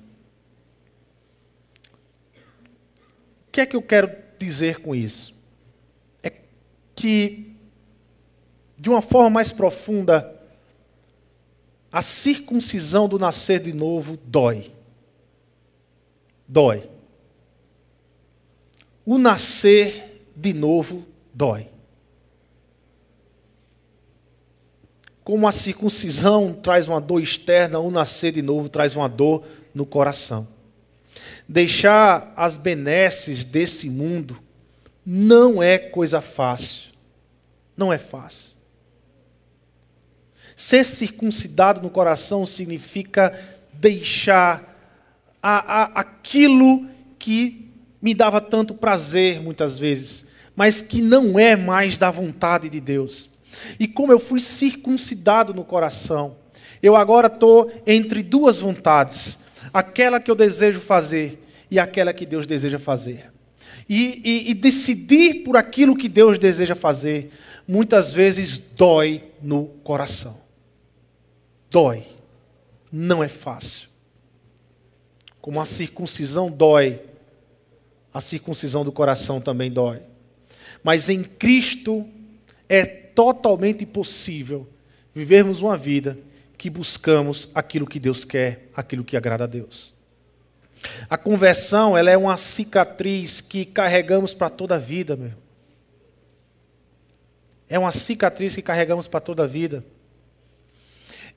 [3.55, 5.33] Que é que eu quero dizer com isso?
[6.21, 6.29] É
[6.93, 7.55] que,
[8.77, 10.37] de uma forma mais profunda,
[11.89, 14.73] a circuncisão do nascer de novo dói.
[16.45, 16.89] Dói.
[19.05, 21.69] O nascer de novo dói.
[25.23, 29.85] Como a circuncisão traz uma dor externa, o nascer de novo traz uma dor no
[29.85, 30.54] coração.
[31.47, 34.41] Deixar as benesses desse mundo
[35.05, 36.91] não é coisa fácil.
[37.77, 38.55] Não é fácil.
[40.55, 43.37] Ser circuncidado no coração significa
[43.73, 44.73] deixar
[45.43, 46.87] a, a, aquilo
[47.19, 52.79] que me dava tanto prazer muitas vezes, mas que não é mais da vontade de
[52.79, 53.29] Deus.
[53.79, 56.37] E como eu fui circuncidado no coração,
[56.81, 59.37] eu agora estou entre duas vontades
[59.73, 63.31] aquela que eu desejo fazer e aquela que Deus deseja fazer.
[63.87, 67.31] E, e, e decidir por aquilo que Deus deseja fazer,
[67.67, 70.37] muitas vezes dói no coração.
[71.69, 72.05] Dói.
[72.91, 73.89] Não é fácil.
[75.41, 77.01] Como a circuncisão dói,
[78.13, 80.01] a circuncisão do coração também dói.
[80.83, 82.07] Mas em Cristo
[82.69, 84.67] é totalmente possível
[85.13, 86.17] vivermos uma vida
[86.65, 89.93] que buscamos aquilo que Deus quer, aquilo que agrada a Deus.
[91.07, 95.33] A conversão ela é uma cicatriz que carregamos para toda a vida, meu.
[97.69, 99.85] É uma cicatriz que carregamos para toda a vida.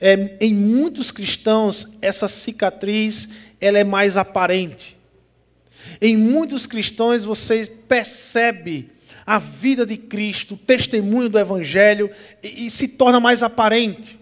[0.01, 3.29] É, em muitos cristãos, essa cicatriz
[3.61, 4.97] ela é mais aparente.
[6.01, 8.93] Em muitos cristãos, você percebe
[9.27, 12.11] a vida de Cristo, o testemunho do Evangelho,
[12.43, 14.18] e, e se torna mais aparente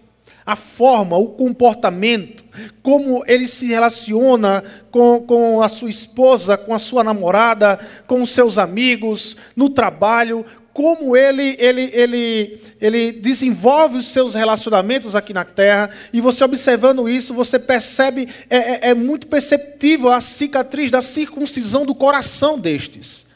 [0.46, 2.44] a forma, o comportamento,
[2.80, 8.30] como ele se relaciona com, com a sua esposa, com a sua namorada, com os
[8.30, 15.42] seus amigos, no trabalho, como ele, ele, ele, ele desenvolve os seus relacionamentos aqui na
[15.42, 21.00] terra, e você observando isso, você percebe, é, é, é muito perceptível a cicatriz da
[21.00, 23.26] circuncisão do coração destes.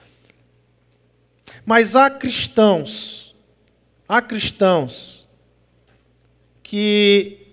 [1.67, 3.35] Mas há cristãos,
[4.07, 5.20] há cristãos,
[6.71, 7.49] que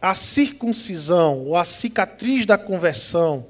[0.00, 3.44] a circuncisão ou a cicatriz da conversão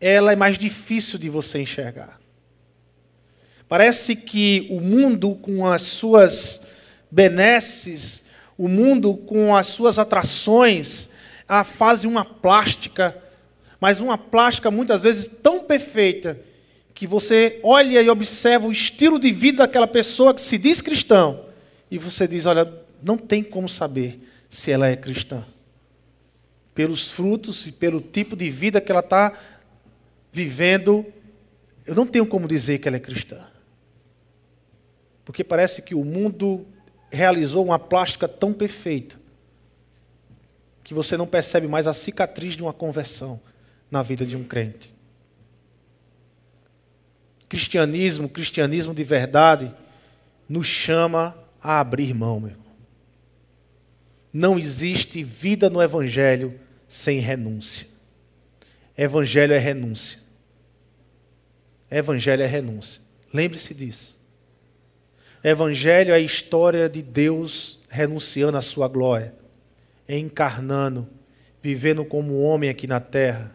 [0.00, 2.20] ela é mais difícil de você enxergar.
[3.68, 6.62] Parece que o mundo com as suas
[7.08, 8.24] benesses,
[8.58, 11.08] o mundo com as suas atrações,
[11.46, 13.16] a fase uma plástica,
[13.80, 16.36] mas uma plástica muitas vezes tão perfeita
[16.92, 21.44] que você olha e observa o estilo de vida daquela pessoa que se diz cristão
[21.88, 22.68] e você diz, olha,
[23.00, 25.46] não tem como saber se ela é cristã.
[26.74, 29.32] Pelos frutos e pelo tipo de vida que ela está
[30.30, 31.06] vivendo,
[31.86, 33.46] eu não tenho como dizer que ela é cristã.
[35.24, 36.66] Porque parece que o mundo
[37.10, 39.16] realizou uma plástica tão perfeita
[40.84, 43.40] que você não percebe mais a cicatriz de uma conversão
[43.90, 44.94] na vida de um crente.
[47.48, 49.74] Cristianismo, cristianismo de verdade,
[50.46, 52.61] nos chama a abrir mão, meu.
[54.32, 56.58] Não existe vida no Evangelho
[56.88, 57.86] sem renúncia.
[58.96, 60.18] Evangelho é renúncia.
[61.90, 63.02] Evangelho é renúncia.
[63.32, 64.20] Lembre-se disso.
[65.44, 69.34] Evangelho é a história de Deus renunciando à sua glória,
[70.08, 71.06] encarnando,
[71.60, 73.52] vivendo como homem aqui na terra,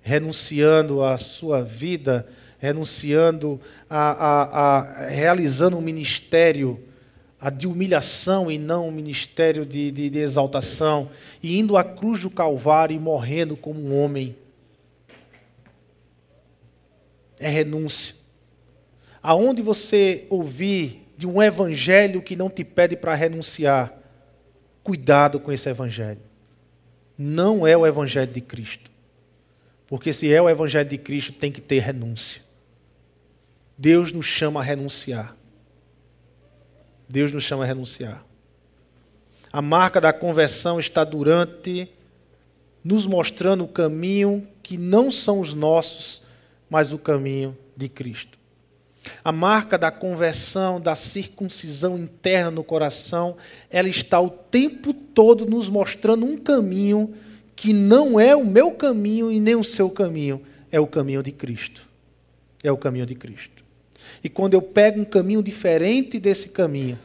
[0.00, 2.26] renunciando à sua vida,
[2.58, 3.60] renunciando
[3.90, 6.82] a, a, a realizando um ministério
[7.44, 11.10] a de humilhação e não um ministério de, de, de exaltação,
[11.42, 14.34] e indo à cruz do Calvário e morrendo como um homem.
[17.38, 18.14] É renúncia.
[19.22, 23.92] Aonde você ouvir de um evangelho que não te pede para renunciar,
[24.82, 26.22] cuidado com esse evangelho.
[27.18, 28.90] Não é o evangelho de Cristo.
[29.86, 32.40] Porque se é o evangelho de Cristo, tem que ter renúncia.
[33.76, 35.36] Deus nos chama a renunciar.
[37.08, 38.24] Deus nos chama a renunciar.
[39.52, 41.88] A marca da conversão está durante
[42.84, 46.22] nos mostrando o caminho que não são os nossos,
[46.68, 48.38] mas o caminho de Cristo.
[49.22, 53.36] A marca da conversão, da circuncisão interna no coração,
[53.70, 57.14] ela está o tempo todo nos mostrando um caminho
[57.54, 60.42] que não é o meu caminho e nem o seu caminho,
[60.72, 61.88] é o caminho de Cristo.
[62.62, 63.53] É o caminho de Cristo.
[64.24, 66.98] E quando eu pego um caminho diferente desse caminho,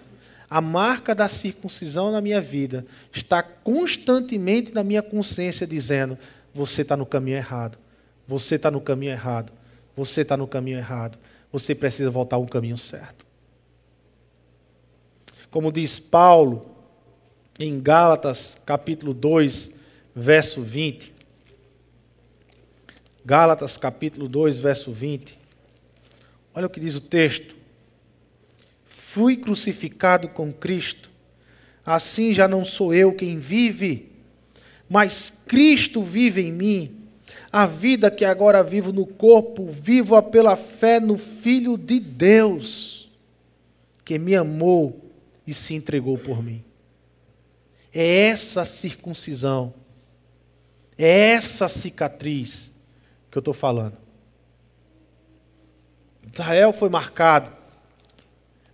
[0.50, 6.18] a marca da circuncisão na minha vida está constantemente na minha consciência dizendo:
[6.56, 7.78] você está no caminho errado,
[8.26, 9.52] você está no caminho errado,
[9.98, 11.20] você está no caminho errado,
[11.52, 13.28] você precisa voltar ao caminho certo.
[15.52, 16.74] Como diz Paulo
[17.60, 19.72] em Gálatas capítulo 2,
[20.16, 21.14] verso 20.
[23.26, 25.38] Gálatas capítulo 2, verso 20.
[26.54, 27.56] Olha o que diz o texto.
[28.86, 31.10] Fui crucificado com Cristo.
[31.86, 34.12] Assim já não sou eu quem vive,
[34.88, 37.08] mas Cristo vive em mim.
[37.52, 43.10] A vida que agora vivo no corpo, vivo-a pela fé no Filho de Deus,
[44.06, 45.12] que me amou
[45.48, 46.64] e se entregou por mim.
[47.92, 49.74] É essa circuncisão,
[50.96, 52.72] é essa cicatriz
[53.32, 53.98] que eu estou falando.
[56.34, 57.60] Israel foi marcado.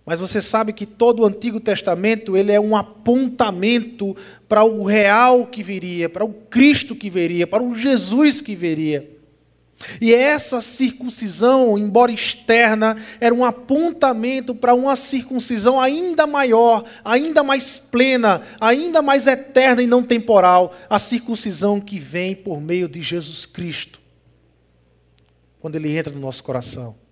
[0.06, 4.16] Mas você sabe que todo o Antigo Testamento ele é um apontamento
[4.48, 9.10] para o real que viria, para o Cristo que viria, para o Jesus que viria.
[10.00, 17.76] E essa circuncisão, embora externa, era um apontamento para uma circuncisão ainda maior, ainda mais
[17.76, 23.44] plena, ainda mais eterna e não temporal, a circuncisão que vem por meio de Jesus
[23.44, 24.00] Cristo.
[25.60, 27.05] Quando ele entra no nosso coração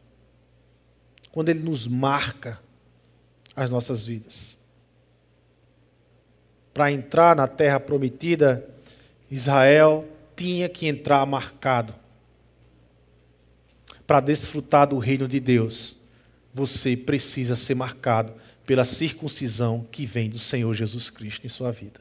[1.34, 2.60] quando Ele nos marca
[3.56, 4.56] as nossas vidas.
[6.72, 8.64] Para entrar na terra prometida,
[9.28, 10.06] Israel
[10.36, 11.92] tinha que entrar marcado.
[14.06, 15.96] Para desfrutar do reino de Deus,
[16.54, 18.32] você precisa ser marcado
[18.64, 22.00] pela circuncisão que vem do Senhor Jesus Cristo em sua vida.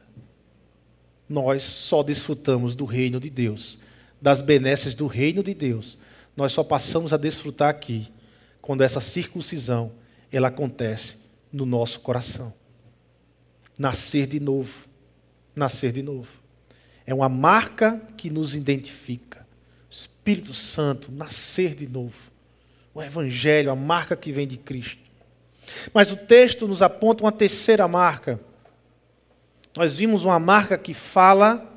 [1.27, 3.79] Nós só desfrutamos do reino de Deus,
[4.21, 5.97] das benesses do reino de Deus.
[6.37, 8.12] Nós só passamos a desfrutar aqui
[8.63, 9.91] quando essa circuncisão
[10.31, 11.17] ela acontece
[11.51, 12.53] no nosso coração.
[13.77, 14.87] Nascer de novo.
[15.53, 16.29] Nascer de novo.
[17.05, 19.45] É uma marca que nos identifica.
[19.91, 22.15] Espírito Santo, nascer de novo.
[22.93, 25.03] O Evangelho, a marca que vem de Cristo.
[25.93, 28.39] Mas o texto nos aponta uma terceira marca.
[29.75, 31.69] Nós vimos uma marca que fala,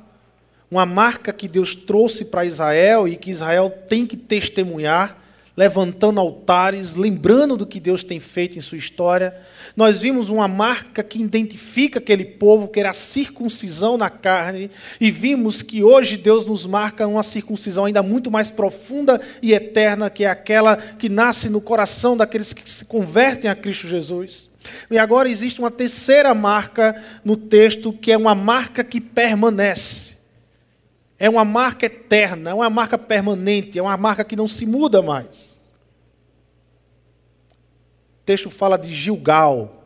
[0.71, 5.26] uma marca que Deus trouxe para Israel e que Israel tem que testemunhar,
[5.57, 9.35] levantando altares, lembrando do que Deus tem feito em sua história.
[9.75, 14.69] Nós vimos uma marca que identifica aquele povo, que era a circuncisão na carne,
[15.01, 20.11] e vimos que hoje Deus nos marca uma circuncisão ainda muito mais profunda e eterna,
[20.11, 24.47] que é aquela que nasce no coração daqueles que se convertem a Cristo Jesus.
[24.91, 30.16] E agora existe uma terceira marca no texto, que é uma marca que permanece.
[31.19, 35.01] É uma marca eterna, é uma marca permanente, é uma marca que não se muda
[35.01, 35.57] mais
[38.27, 39.81] texto fala de Gilgal.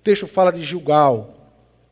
[0.00, 1.34] O texto fala de Gilgal.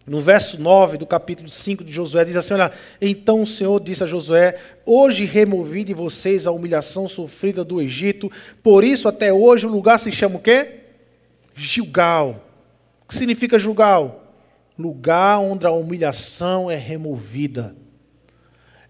[0.07, 4.02] No verso 9 do capítulo 5 de Josué, diz assim: Olha, então o Senhor disse
[4.02, 8.32] a Josué: Hoje removi de vocês a humilhação sofrida do Egito,
[8.62, 10.80] por isso até hoje o lugar se chama o quê?
[11.55, 12.42] Gilgal.
[13.02, 14.24] O que significa Gilgal?
[14.79, 17.75] Lugar onde a humilhação é removida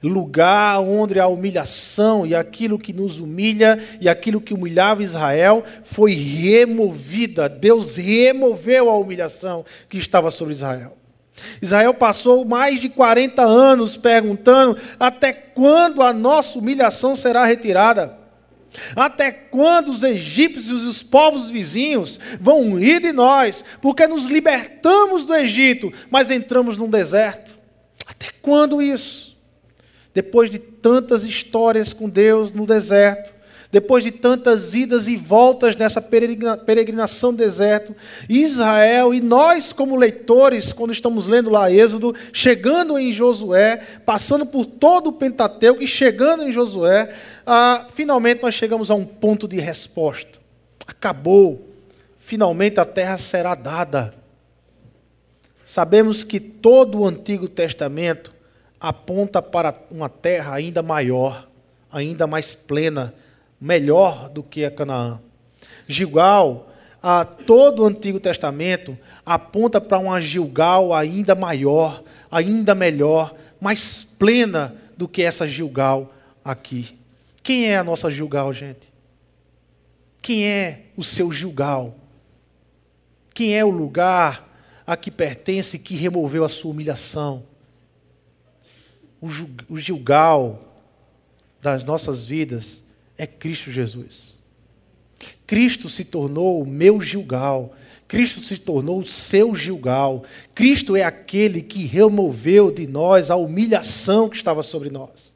[0.09, 6.12] lugar onde a humilhação e aquilo que nos humilha e aquilo que humilhava Israel foi
[6.14, 7.49] removida.
[7.49, 10.97] Deus removeu a humilhação que estava sobre Israel.
[11.61, 18.23] Israel passou mais de 40 anos perguntando: até quando a nossa humilhação será retirada?
[18.96, 25.24] Até quando os egípcios e os povos vizinhos vão rir de nós, porque nos libertamos
[25.24, 27.58] do Egito, mas entramos num deserto?
[28.06, 29.34] Até quando isso?
[30.14, 33.34] depois de tantas histórias com Deus no deserto,
[33.72, 37.92] depois de tantas idas e voltas nessa peregrinação deserto,
[38.28, 44.64] Israel e nós, como leitores, quando estamos lendo lá Êxodo, chegando em Josué, passando por
[44.64, 47.12] todo o Pentateuco e chegando em Josué,
[47.47, 50.38] ah, finalmente nós chegamos a um ponto de resposta.
[50.86, 51.68] Acabou.
[52.18, 54.14] Finalmente a terra será dada.
[55.64, 58.32] Sabemos que todo o Antigo Testamento
[58.80, 61.49] aponta para uma terra ainda maior,
[61.90, 63.14] ainda mais plena,
[63.61, 65.20] melhor do que a Canaã.
[65.88, 66.68] Gilgal,
[67.03, 74.74] a todo o Antigo Testamento aponta para uma Gilgal ainda maior, ainda melhor, mais plena
[74.97, 76.12] do que essa Gilgal
[76.45, 76.99] aqui.
[77.45, 78.92] Quem é a nossa Gilgal, gente?
[80.22, 81.95] Quem é o seu Gilgal?
[83.34, 84.51] Quem é o lugar
[84.86, 87.45] a que pertence que removeu a sua humilhação?
[89.70, 90.62] o Gilgal
[91.62, 92.82] das nossas vidas
[93.16, 94.38] é Cristo Jesus.
[95.47, 97.74] Cristo se tornou o meu Gilgal.
[98.07, 100.24] Cristo se tornou o seu Gilgal.
[100.55, 105.34] Cristo é aquele que removeu de nós a humilhação que estava sobre nós.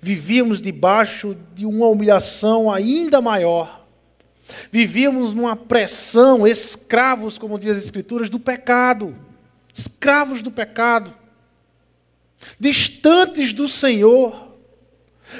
[0.00, 3.86] Vivíamos debaixo de uma humilhação ainda maior.
[4.70, 9.16] Vivíamos numa pressão, escravos, como diz as Escrituras, do pecado.
[9.72, 11.14] Escravos do pecado
[12.58, 14.48] distantes do Senhor,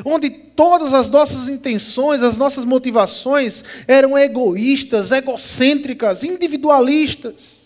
[0.05, 7.58] onde todas as nossas intenções, as nossas motivações eram egoístas, egocêntricas, individualistas.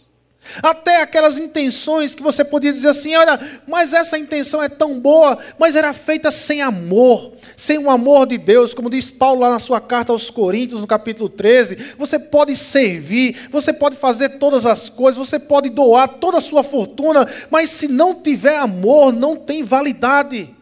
[0.62, 5.38] Até aquelas intenções que você podia dizer assim: olha, mas essa intenção é tão boa,
[5.58, 9.58] mas era feita sem amor, sem o amor de Deus, como diz Paulo lá na
[9.58, 11.94] sua carta aos Coríntios, no capítulo 13.
[11.96, 16.62] Você pode servir, você pode fazer todas as coisas, você pode doar toda a sua
[16.62, 20.54] fortuna, mas se não tiver amor, não tem validade,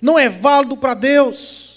[0.00, 1.71] não é válido para Deus.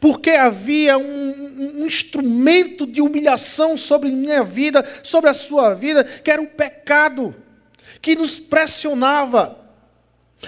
[0.00, 6.30] Porque havia um, um, instrumento de humilhação sobre minha vida, sobre a sua vida, que
[6.30, 7.34] era o pecado,
[8.00, 9.58] que nos pressionava.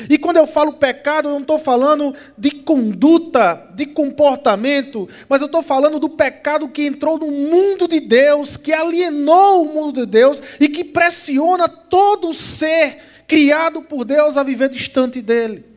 [0.09, 5.47] E quando eu falo pecado, eu não estou falando de conduta, de comportamento, mas eu
[5.47, 10.07] estou falando do pecado que entrou no mundo de Deus, que alienou o mundo de
[10.07, 15.70] Deus e que pressiona todo ser criado por Deus a viver distante dele.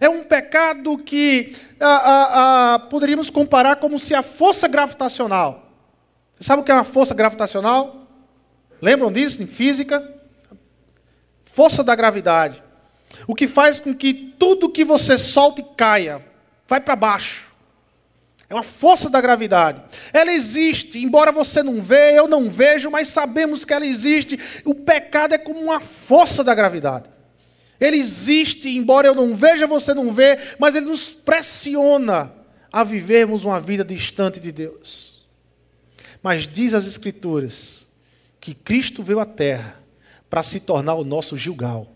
[0.00, 5.72] É um pecado que ah, ah, ah, poderíamos comparar como se a força gravitacional.
[6.38, 8.06] Você sabe o que é uma força gravitacional?
[8.80, 10.16] Lembram disso em física?
[11.44, 12.62] Força da gravidade.
[13.26, 16.24] O que faz com que tudo que você solta caia,
[16.66, 17.48] vai para baixo.
[18.48, 19.82] É uma força da gravidade.
[20.12, 24.38] Ela existe, embora você não veja, eu não vejo, mas sabemos que ela existe.
[24.64, 27.17] O pecado é como uma força da gravidade.
[27.80, 32.32] Ele existe, embora eu não veja, você não vê, mas ele nos pressiona
[32.72, 35.26] a vivermos uma vida distante de Deus.
[36.22, 37.86] Mas diz as Escrituras
[38.40, 39.80] que Cristo veio à terra
[40.28, 41.92] para se tornar o nosso Gilgal.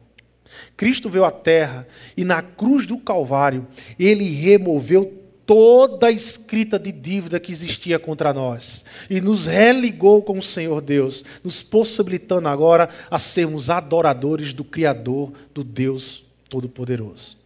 [0.77, 3.67] Cristo veio à terra e na cruz do Calvário
[3.99, 10.39] ele removeu toda a escrita de dívida que existia contra nós e nos religou com
[10.39, 17.37] o Senhor Deus, nos possibilitando agora a sermos adoradores do Criador, do Deus Todo-Poderoso.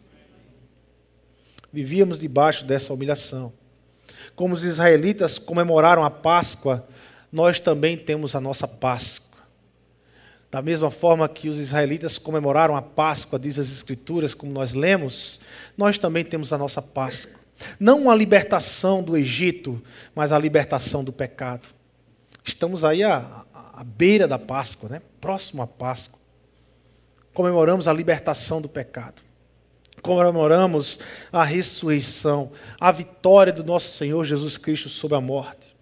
[1.73, 3.53] Vivíamos debaixo dessa humilhação.
[4.35, 6.87] Como os israelitas comemoraram a Páscoa,
[7.31, 9.27] nós também temos a nossa Páscoa.
[10.51, 15.41] Da mesma forma que os israelitas comemoraram a Páscoa, diz as Escrituras, como nós lemos,
[15.77, 17.46] nós também temos a nossa Páscoa.
[17.79, 19.83] Não a libertação do Egito,
[20.15, 21.69] mas a libertação do pecado.
[22.45, 25.03] Estamos aí à, à beira da Páscoa, né?
[25.21, 26.19] próximo à Páscoa.
[27.35, 29.23] Comemoramos a libertação do pecado.
[30.01, 30.99] Comemoramos
[31.33, 35.77] a ressurreição, a vitória do nosso Senhor Jesus Cristo sobre a morte.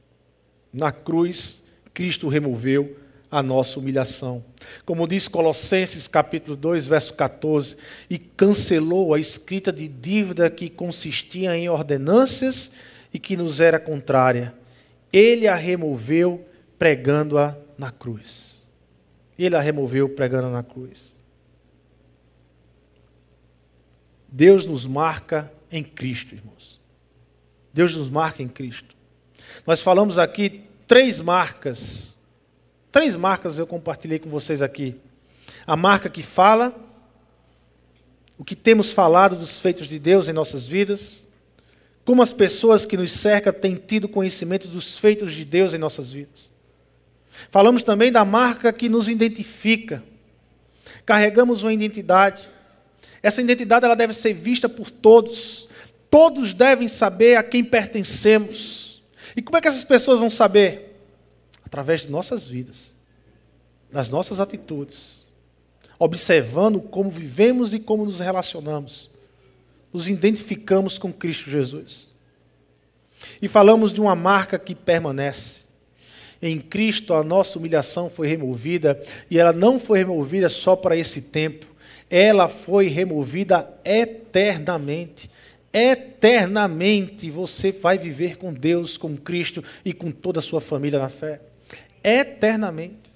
[0.72, 1.62] Na cruz,
[1.92, 2.96] Cristo removeu
[3.34, 4.44] a nossa humilhação.
[4.86, 7.76] Como diz Colossenses capítulo 2, verso 14,
[8.08, 12.70] e cancelou a escrita de dívida que consistia em ordenâncias
[13.12, 14.54] e que nos era contrária.
[15.12, 16.46] Ele a removeu
[16.78, 18.70] pregando-a na cruz.
[19.36, 21.20] Ele a removeu pregando na cruz.
[24.28, 26.80] Deus nos marca em Cristo, irmãos.
[27.72, 28.94] Deus nos marca em Cristo.
[29.66, 32.13] Nós falamos aqui três marcas
[32.94, 34.94] Três marcas eu compartilhei com vocês aqui.
[35.66, 36.72] A marca que fala,
[38.38, 41.26] o que temos falado dos feitos de Deus em nossas vidas,
[42.04, 46.12] como as pessoas que nos cercam têm tido conhecimento dos feitos de Deus em nossas
[46.12, 46.52] vidas.
[47.50, 50.00] Falamos também da marca que nos identifica.
[51.04, 52.48] Carregamos uma identidade.
[53.20, 55.68] Essa identidade ela deve ser vista por todos.
[56.08, 59.02] Todos devem saber a quem pertencemos.
[59.34, 60.83] E como é que essas pessoas vão saber?
[61.74, 62.94] Através de nossas vidas,
[63.90, 65.26] das nossas atitudes,
[65.98, 69.10] observando como vivemos e como nos relacionamos,
[69.92, 72.12] nos identificamos com Cristo Jesus.
[73.42, 75.62] E falamos de uma marca que permanece.
[76.40, 81.22] Em Cristo a nossa humilhação foi removida, e ela não foi removida só para esse
[81.22, 81.66] tempo,
[82.08, 85.28] ela foi removida eternamente.
[85.72, 91.08] Eternamente você vai viver com Deus, com Cristo e com toda a sua família na
[91.08, 91.40] fé
[92.04, 93.10] eternamente.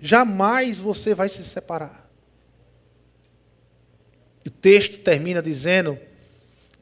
[0.00, 2.10] Jamais você vai se separar.
[4.46, 5.98] O texto termina dizendo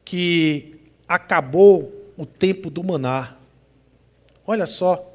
[0.05, 3.37] que acabou o tempo do maná.
[4.47, 5.13] Olha só,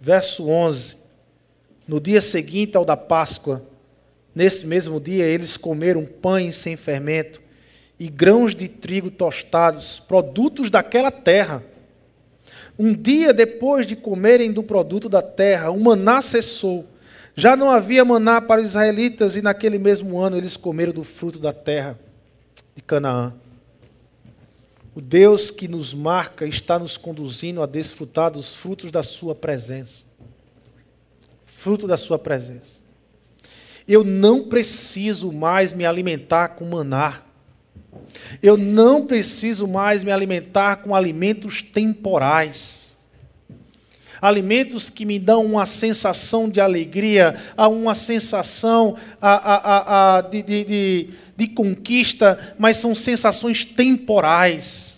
[0.00, 0.96] verso 11.
[1.86, 3.66] No dia seguinte ao da Páscoa,
[4.32, 7.42] nesse mesmo dia, eles comeram pães sem fermento
[7.98, 11.62] e grãos de trigo tostados, produtos daquela terra
[12.80, 16.86] um dia depois de comerem do produto da terra, o maná cessou.
[17.36, 21.38] Já não havia maná para os israelitas, e naquele mesmo ano eles comeram do fruto
[21.38, 22.00] da terra
[22.74, 23.34] de Canaã.
[24.94, 30.06] O Deus que nos marca está nos conduzindo a desfrutar dos frutos da Sua presença.
[31.44, 32.80] Fruto da Sua presença.
[33.86, 37.20] Eu não preciso mais me alimentar com maná.
[38.42, 42.96] Eu não preciso mais me alimentar com alimentos temporais.
[44.20, 48.96] Alimentos que me dão uma sensação de alegria, uma sensação
[50.30, 54.90] de, de, de, de conquista, mas são sensações temporais.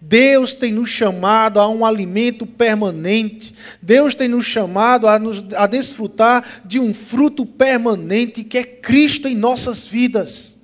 [0.00, 3.54] Deus tem nos chamado a um alimento permanente.
[3.82, 9.28] Deus tem nos chamado a, nos, a desfrutar de um fruto permanente que é Cristo
[9.28, 10.55] em nossas vidas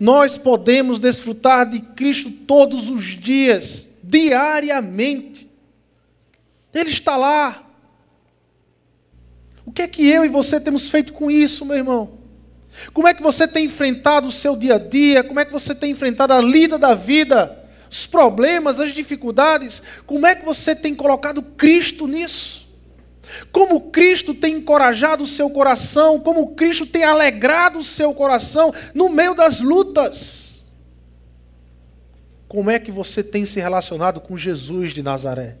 [0.00, 5.46] nós podemos desfrutar de Cristo todos os dias, diariamente.
[6.72, 7.62] Ele está lá.
[9.66, 12.18] O que é que eu e você temos feito com isso, meu irmão?
[12.94, 15.22] Como é que você tem enfrentado o seu dia a dia?
[15.22, 17.58] Como é que você tem enfrentado a lida da vida?
[17.90, 19.82] Os problemas, as dificuldades?
[20.06, 22.59] Como é que você tem colocado Cristo nisso?
[23.52, 29.08] Como Cristo tem encorajado o seu coração, como Cristo tem alegrado o seu coração no
[29.08, 30.70] meio das lutas.
[32.48, 35.56] Como é que você tem se relacionado com Jesus de Nazaré?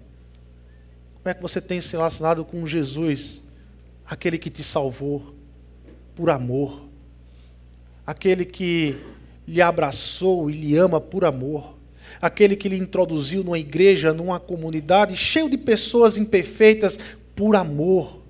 [1.14, 3.42] Como é que você tem se relacionado com Jesus,
[4.04, 5.34] aquele que te salvou
[6.14, 6.88] por amor,
[8.06, 8.96] aquele que
[9.50, 11.76] lhe abraçou e lhe ama por amor.
[12.20, 16.98] Aquele que lhe introduziu numa igreja, numa comunidade cheio de pessoas imperfeitas
[17.40, 18.20] por amor,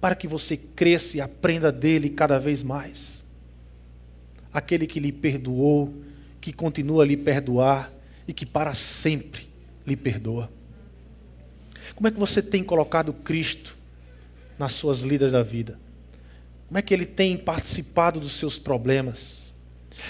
[0.00, 3.26] para que você cresça e aprenda dele cada vez mais.
[4.50, 5.94] Aquele que lhe perdoou,
[6.40, 7.92] que continua a lhe perdoar
[8.26, 9.46] e que para sempre
[9.86, 10.50] lhe perdoa.
[11.94, 13.76] Como é que você tem colocado Cristo
[14.58, 15.78] nas suas lidas da vida?
[16.66, 19.52] Como é que ele tem participado dos seus problemas?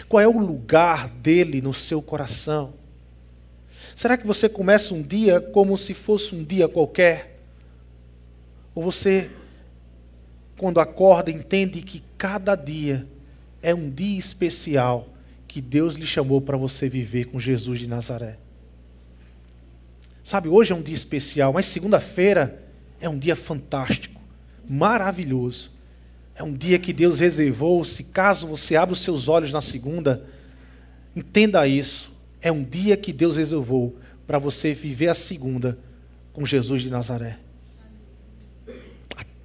[0.09, 2.75] Qual é o lugar dele no seu coração?
[3.97, 7.30] Será que você começa um dia como se fosse um dia qualquer?
[8.75, 9.31] Ou você,
[10.57, 13.07] quando acorda, entende que cada dia
[13.63, 15.09] é um dia especial
[15.47, 18.39] que Deus lhe chamou para você viver com Jesus de Nazaré?
[20.23, 22.63] Sabe, hoje é um dia especial, mas segunda-feira
[23.01, 24.21] é um dia fantástico,
[24.69, 25.73] maravilhoso
[26.41, 27.85] é um dia que Deus reservou.
[27.85, 30.25] Se caso você abra os seus olhos na segunda,
[31.15, 32.11] entenda isso.
[32.41, 33.95] É um dia que Deus reservou
[34.27, 35.79] para você viver a segunda
[36.33, 37.39] com Jesus de Nazaré.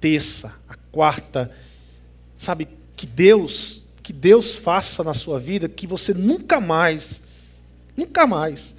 [0.00, 1.50] Terça, a quarta,
[2.36, 7.22] sabe que Deus, que Deus faça na sua vida que você nunca mais,
[7.96, 8.74] nunca mais,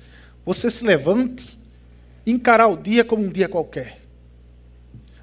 [0.46, 1.60] você se levante
[2.26, 4.02] e encarar o dia como um dia qualquer,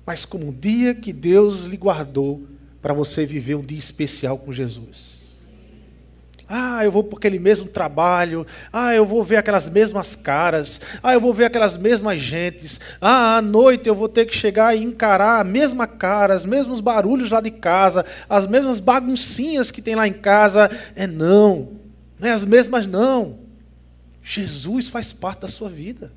[0.04, 2.46] mas como um dia que Deus lhe guardou
[2.82, 5.23] para você viver um dia especial com Jesus.
[6.48, 8.46] Ah, eu vou para aquele mesmo trabalho.
[8.72, 10.80] Ah, eu vou ver aquelas mesmas caras.
[11.02, 12.78] Ah, eu vou ver aquelas mesmas gentes.
[13.00, 16.80] Ah, à noite eu vou ter que chegar e encarar a mesma cara, os mesmos
[16.80, 20.70] barulhos lá de casa, as mesmas baguncinhas que tem lá em casa.
[20.94, 21.72] É não.
[22.18, 23.38] Não é as mesmas, não.
[24.22, 26.12] Jesus faz parte da sua vida.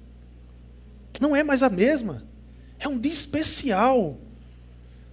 [1.20, 2.24] Não é mais a mesma.
[2.80, 4.18] É um dia especial.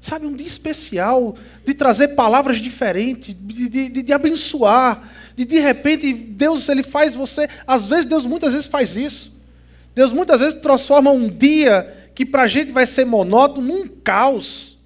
[0.05, 1.35] Sabe, um dia especial,
[1.65, 5.11] de trazer palavras diferentes, de, de, de abençoar.
[5.35, 7.49] De de repente, Deus ele faz você.
[7.67, 9.33] Às vezes, Deus muitas vezes faz isso.
[9.95, 14.77] Deus muitas vezes transforma um dia que para a gente vai ser monótono num caos.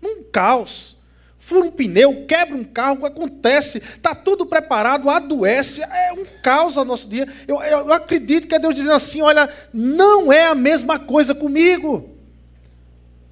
[0.00, 0.96] Num caos.
[1.40, 6.84] Fura um pneu, quebra um carro, acontece, está tudo preparado, adoece, é um caos ao
[6.84, 7.26] nosso dia.
[7.48, 11.34] Eu, eu, eu acredito que é Deus dizendo assim: olha, não é a mesma coisa
[11.34, 12.19] comigo.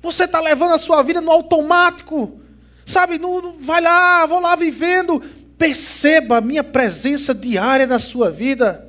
[0.00, 2.40] Você está levando a sua vida no automático.
[2.84, 5.20] Sabe, no, no, vai lá, vou lá vivendo.
[5.58, 8.88] Perceba a minha presença diária na sua vida.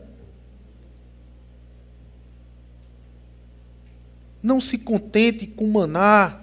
[4.41, 6.39] Não se contente com maná.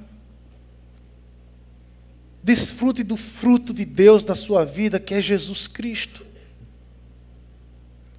[2.42, 6.26] Desfrute do fruto de Deus na sua vida, que é Jesus Cristo.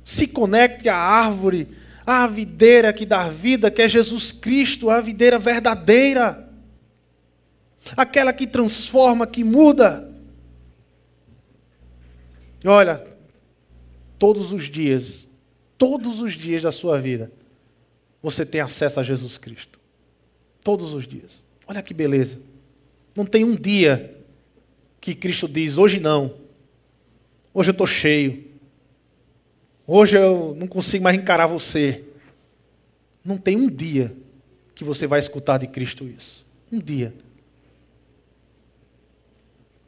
[0.03, 1.67] Se conecte à árvore
[2.07, 6.49] a videira que dá vida, que é Jesus Cristo, a videira verdadeira,
[7.97, 10.09] aquela que transforma, que muda.
[12.63, 13.05] E olha,
[14.17, 15.29] todos os dias,
[15.77, 17.29] todos os dias da sua vida,
[18.23, 19.77] você tem acesso a Jesus Cristo.
[20.63, 21.43] Todos os dias.
[21.67, 22.39] Olha que beleza.
[23.13, 24.15] Não tem um dia
[25.01, 26.33] que Cristo diz: hoje não,
[27.53, 28.46] hoje eu estou cheio.
[29.87, 32.03] Hoje eu não consigo mais encarar você.
[33.23, 34.13] Não tem um dia
[34.75, 36.45] que você vai escutar de Cristo isso.
[36.69, 37.15] Um dia.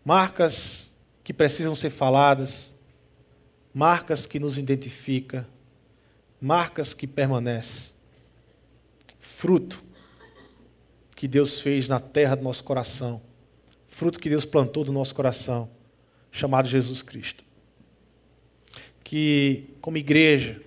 [0.04, 0.94] Marcas
[1.24, 2.74] que precisam ser faladas,
[3.74, 5.46] marcas que nos identificam,
[6.42, 7.92] marcas que permanecem.
[9.20, 9.84] Fruto
[11.16, 13.22] que Deus fez na terra do nosso coração,
[13.90, 15.70] fruto que Deus plantou do nosso coração,
[16.32, 17.44] chamado Jesus Cristo
[19.10, 20.62] que, como igreja,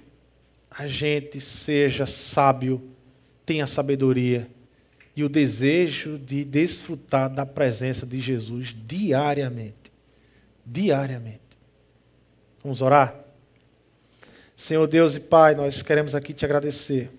[0.71, 2.83] a gente seja sábio,
[3.45, 4.49] tenha sabedoria
[5.15, 9.93] e o desejo de desfrutar da presença de Jesus diariamente.
[10.65, 11.41] Diariamente.
[12.63, 13.23] Vamos orar?
[14.57, 17.11] Senhor Deus e Pai, nós queremos aqui te agradecer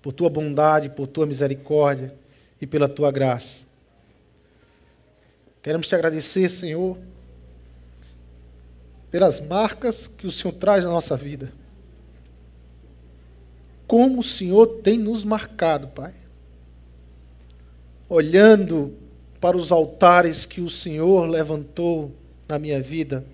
[0.00, 2.14] por tua bondade, por tua misericórdia
[2.60, 3.66] e pela tua graça.
[5.62, 6.96] Queremos te agradecer, Senhor
[9.10, 11.52] pelas marcas que o Senhor traz na nossa vida.
[13.86, 16.12] Como o Senhor tem nos marcado, Pai.
[18.08, 18.94] Olhando
[19.40, 22.12] para os altares que o Senhor levantou
[22.48, 23.24] na minha vida,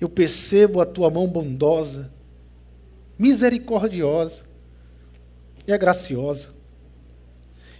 [0.00, 2.10] eu percebo a tua mão bondosa,
[3.18, 4.42] misericordiosa
[5.66, 6.48] e graciosa.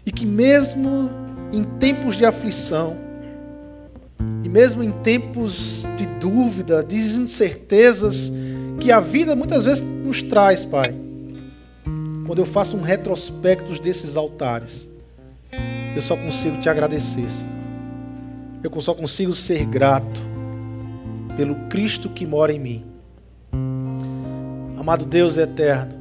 [0.05, 1.11] E que mesmo
[1.53, 3.08] em tempos de aflição,
[4.43, 8.32] e mesmo em tempos de dúvida, de incertezas
[8.80, 10.95] que a vida muitas vezes nos traz, Pai.
[12.26, 14.89] Quando eu faço um retrospecto desses altares,
[15.97, 17.59] eu só consigo te agradecer, Senhor.
[18.62, 20.20] Eu só consigo ser grato
[21.36, 22.84] pelo Cristo que mora em mim.
[24.76, 25.95] Amado Deus eterno,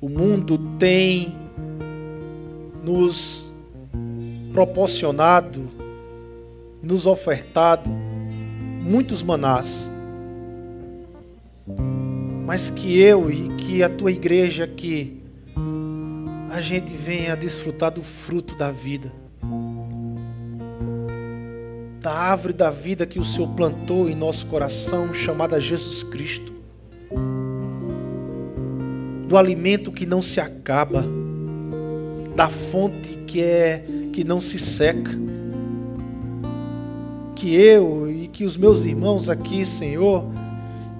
[0.00, 1.36] o mundo tem
[2.82, 3.50] nos
[4.52, 5.68] proporcionado,
[6.86, 9.90] nos ofertado muitos manás,
[12.46, 15.20] mas que eu e que a tua igreja aqui,
[16.48, 19.12] a gente venha desfrutar do fruto da vida,
[22.00, 26.54] da árvore da vida que o Senhor plantou em nosso coração, chamada Jesus Cristo,
[29.26, 31.04] do alimento que não se acaba,
[32.36, 35.10] da fonte que é que não se seca.
[37.36, 40.24] Que eu e que os meus irmãos aqui, Senhor,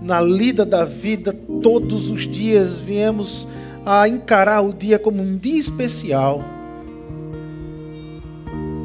[0.00, 3.48] na lida da vida, todos os dias viemos
[3.84, 6.44] a encarar o dia como um dia especial.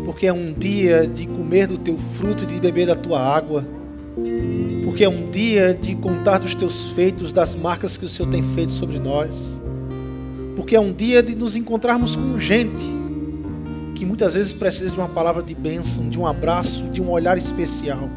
[0.06, 3.68] Porque é um dia de comer do teu fruto e de beber da tua água.
[4.86, 8.42] Porque é um dia de contar dos teus feitos, das marcas que o Senhor tem
[8.42, 9.62] feito sobre nós.
[10.56, 13.01] Porque é um dia de nos encontrarmos com gente
[14.02, 17.38] que muitas vezes precisa de uma palavra de bênção, de um abraço, de um olhar
[17.38, 18.10] especial.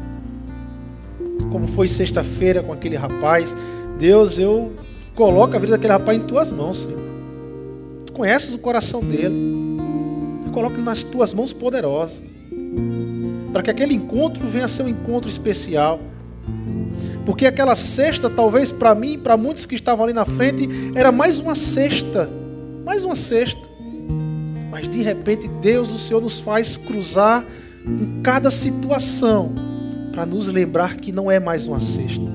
[1.51, 3.55] Como foi sexta-feira com aquele rapaz.
[3.99, 4.73] Deus, eu
[5.13, 6.99] coloco a vida daquele rapaz em tuas mãos, Senhor.
[8.03, 9.35] Tu conheces o coração dele.
[10.47, 12.23] Eu coloco nas tuas mãos poderosas.
[13.53, 15.99] Para que aquele encontro venha a ser um encontro especial.
[17.27, 21.11] Porque aquela cesta, talvez para mim e para muitos que estavam ali na frente, era
[21.11, 22.27] mais uma cesta.
[22.83, 23.74] Mais uma cesta.
[24.75, 27.45] Mas de repente Deus, o Senhor, nos faz cruzar
[27.85, 29.53] com cada situação
[30.11, 32.25] para nos lembrar que não é mais uma cesta.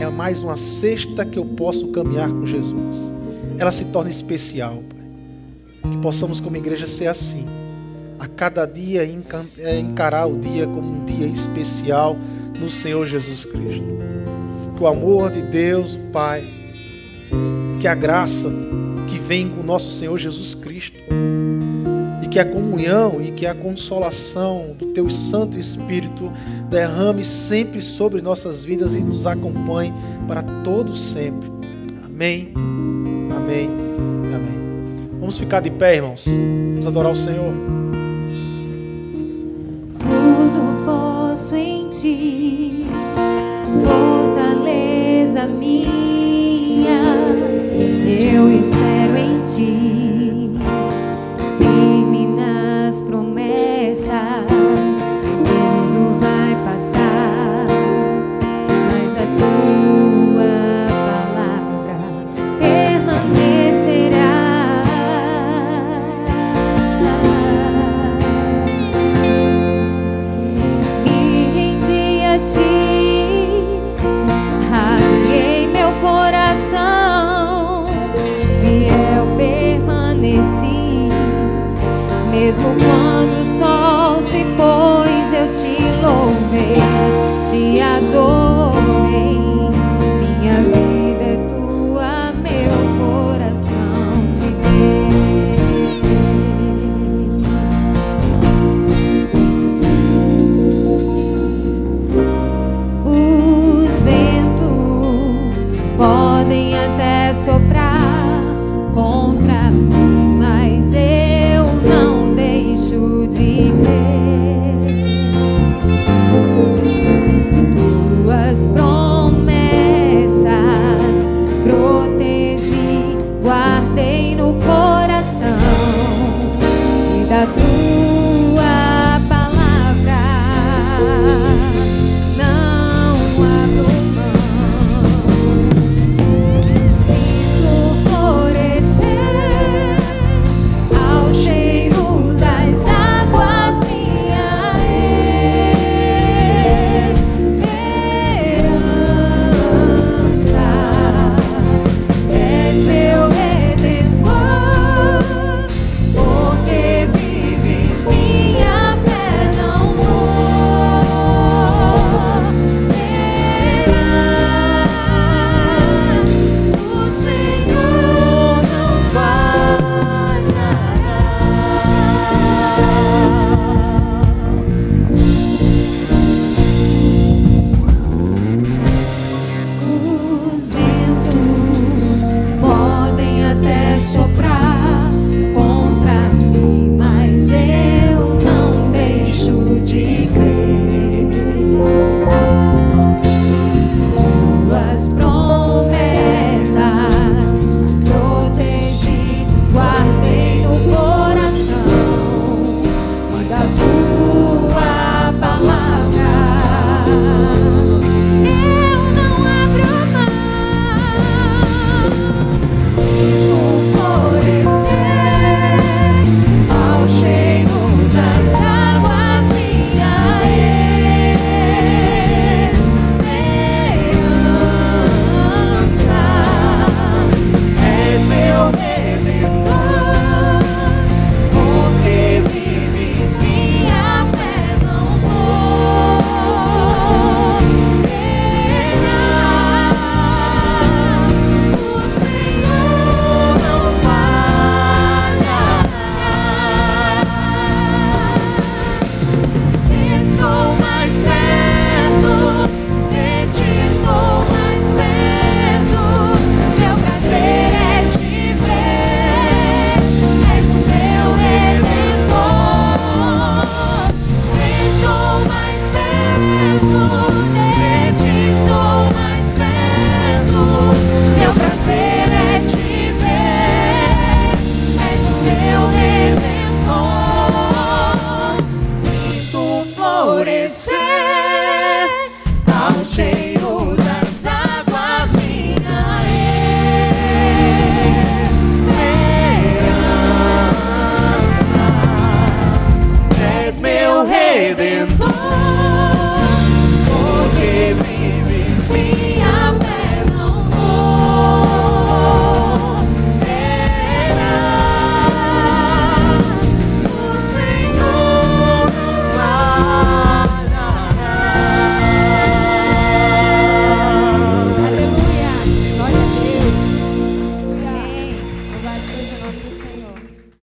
[0.00, 3.12] É mais uma cesta que eu posso caminhar com Jesus.
[3.58, 5.90] Ela se torna especial, Pai.
[5.90, 7.44] Que possamos, como igreja, ser assim.
[8.20, 12.16] A cada dia é, encarar o dia como um dia especial
[12.56, 13.84] no Senhor Jesus Cristo.
[14.76, 16.48] Que o amor de Deus, Pai,
[17.80, 18.48] que a graça
[19.08, 20.65] que vem com o nosso Senhor Jesus Cristo.
[22.22, 26.32] E que a comunhão e que a consolação do Teu Santo Espírito
[26.68, 29.92] derrame sempre sobre nossas vidas e nos acompanhe
[30.26, 31.48] para todos sempre.
[32.04, 32.52] Amém.
[33.36, 33.68] Amém.
[34.34, 35.10] Amém.
[35.20, 36.24] Vamos ficar de pé, irmãos.
[36.26, 37.75] Vamos adorar o Senhor.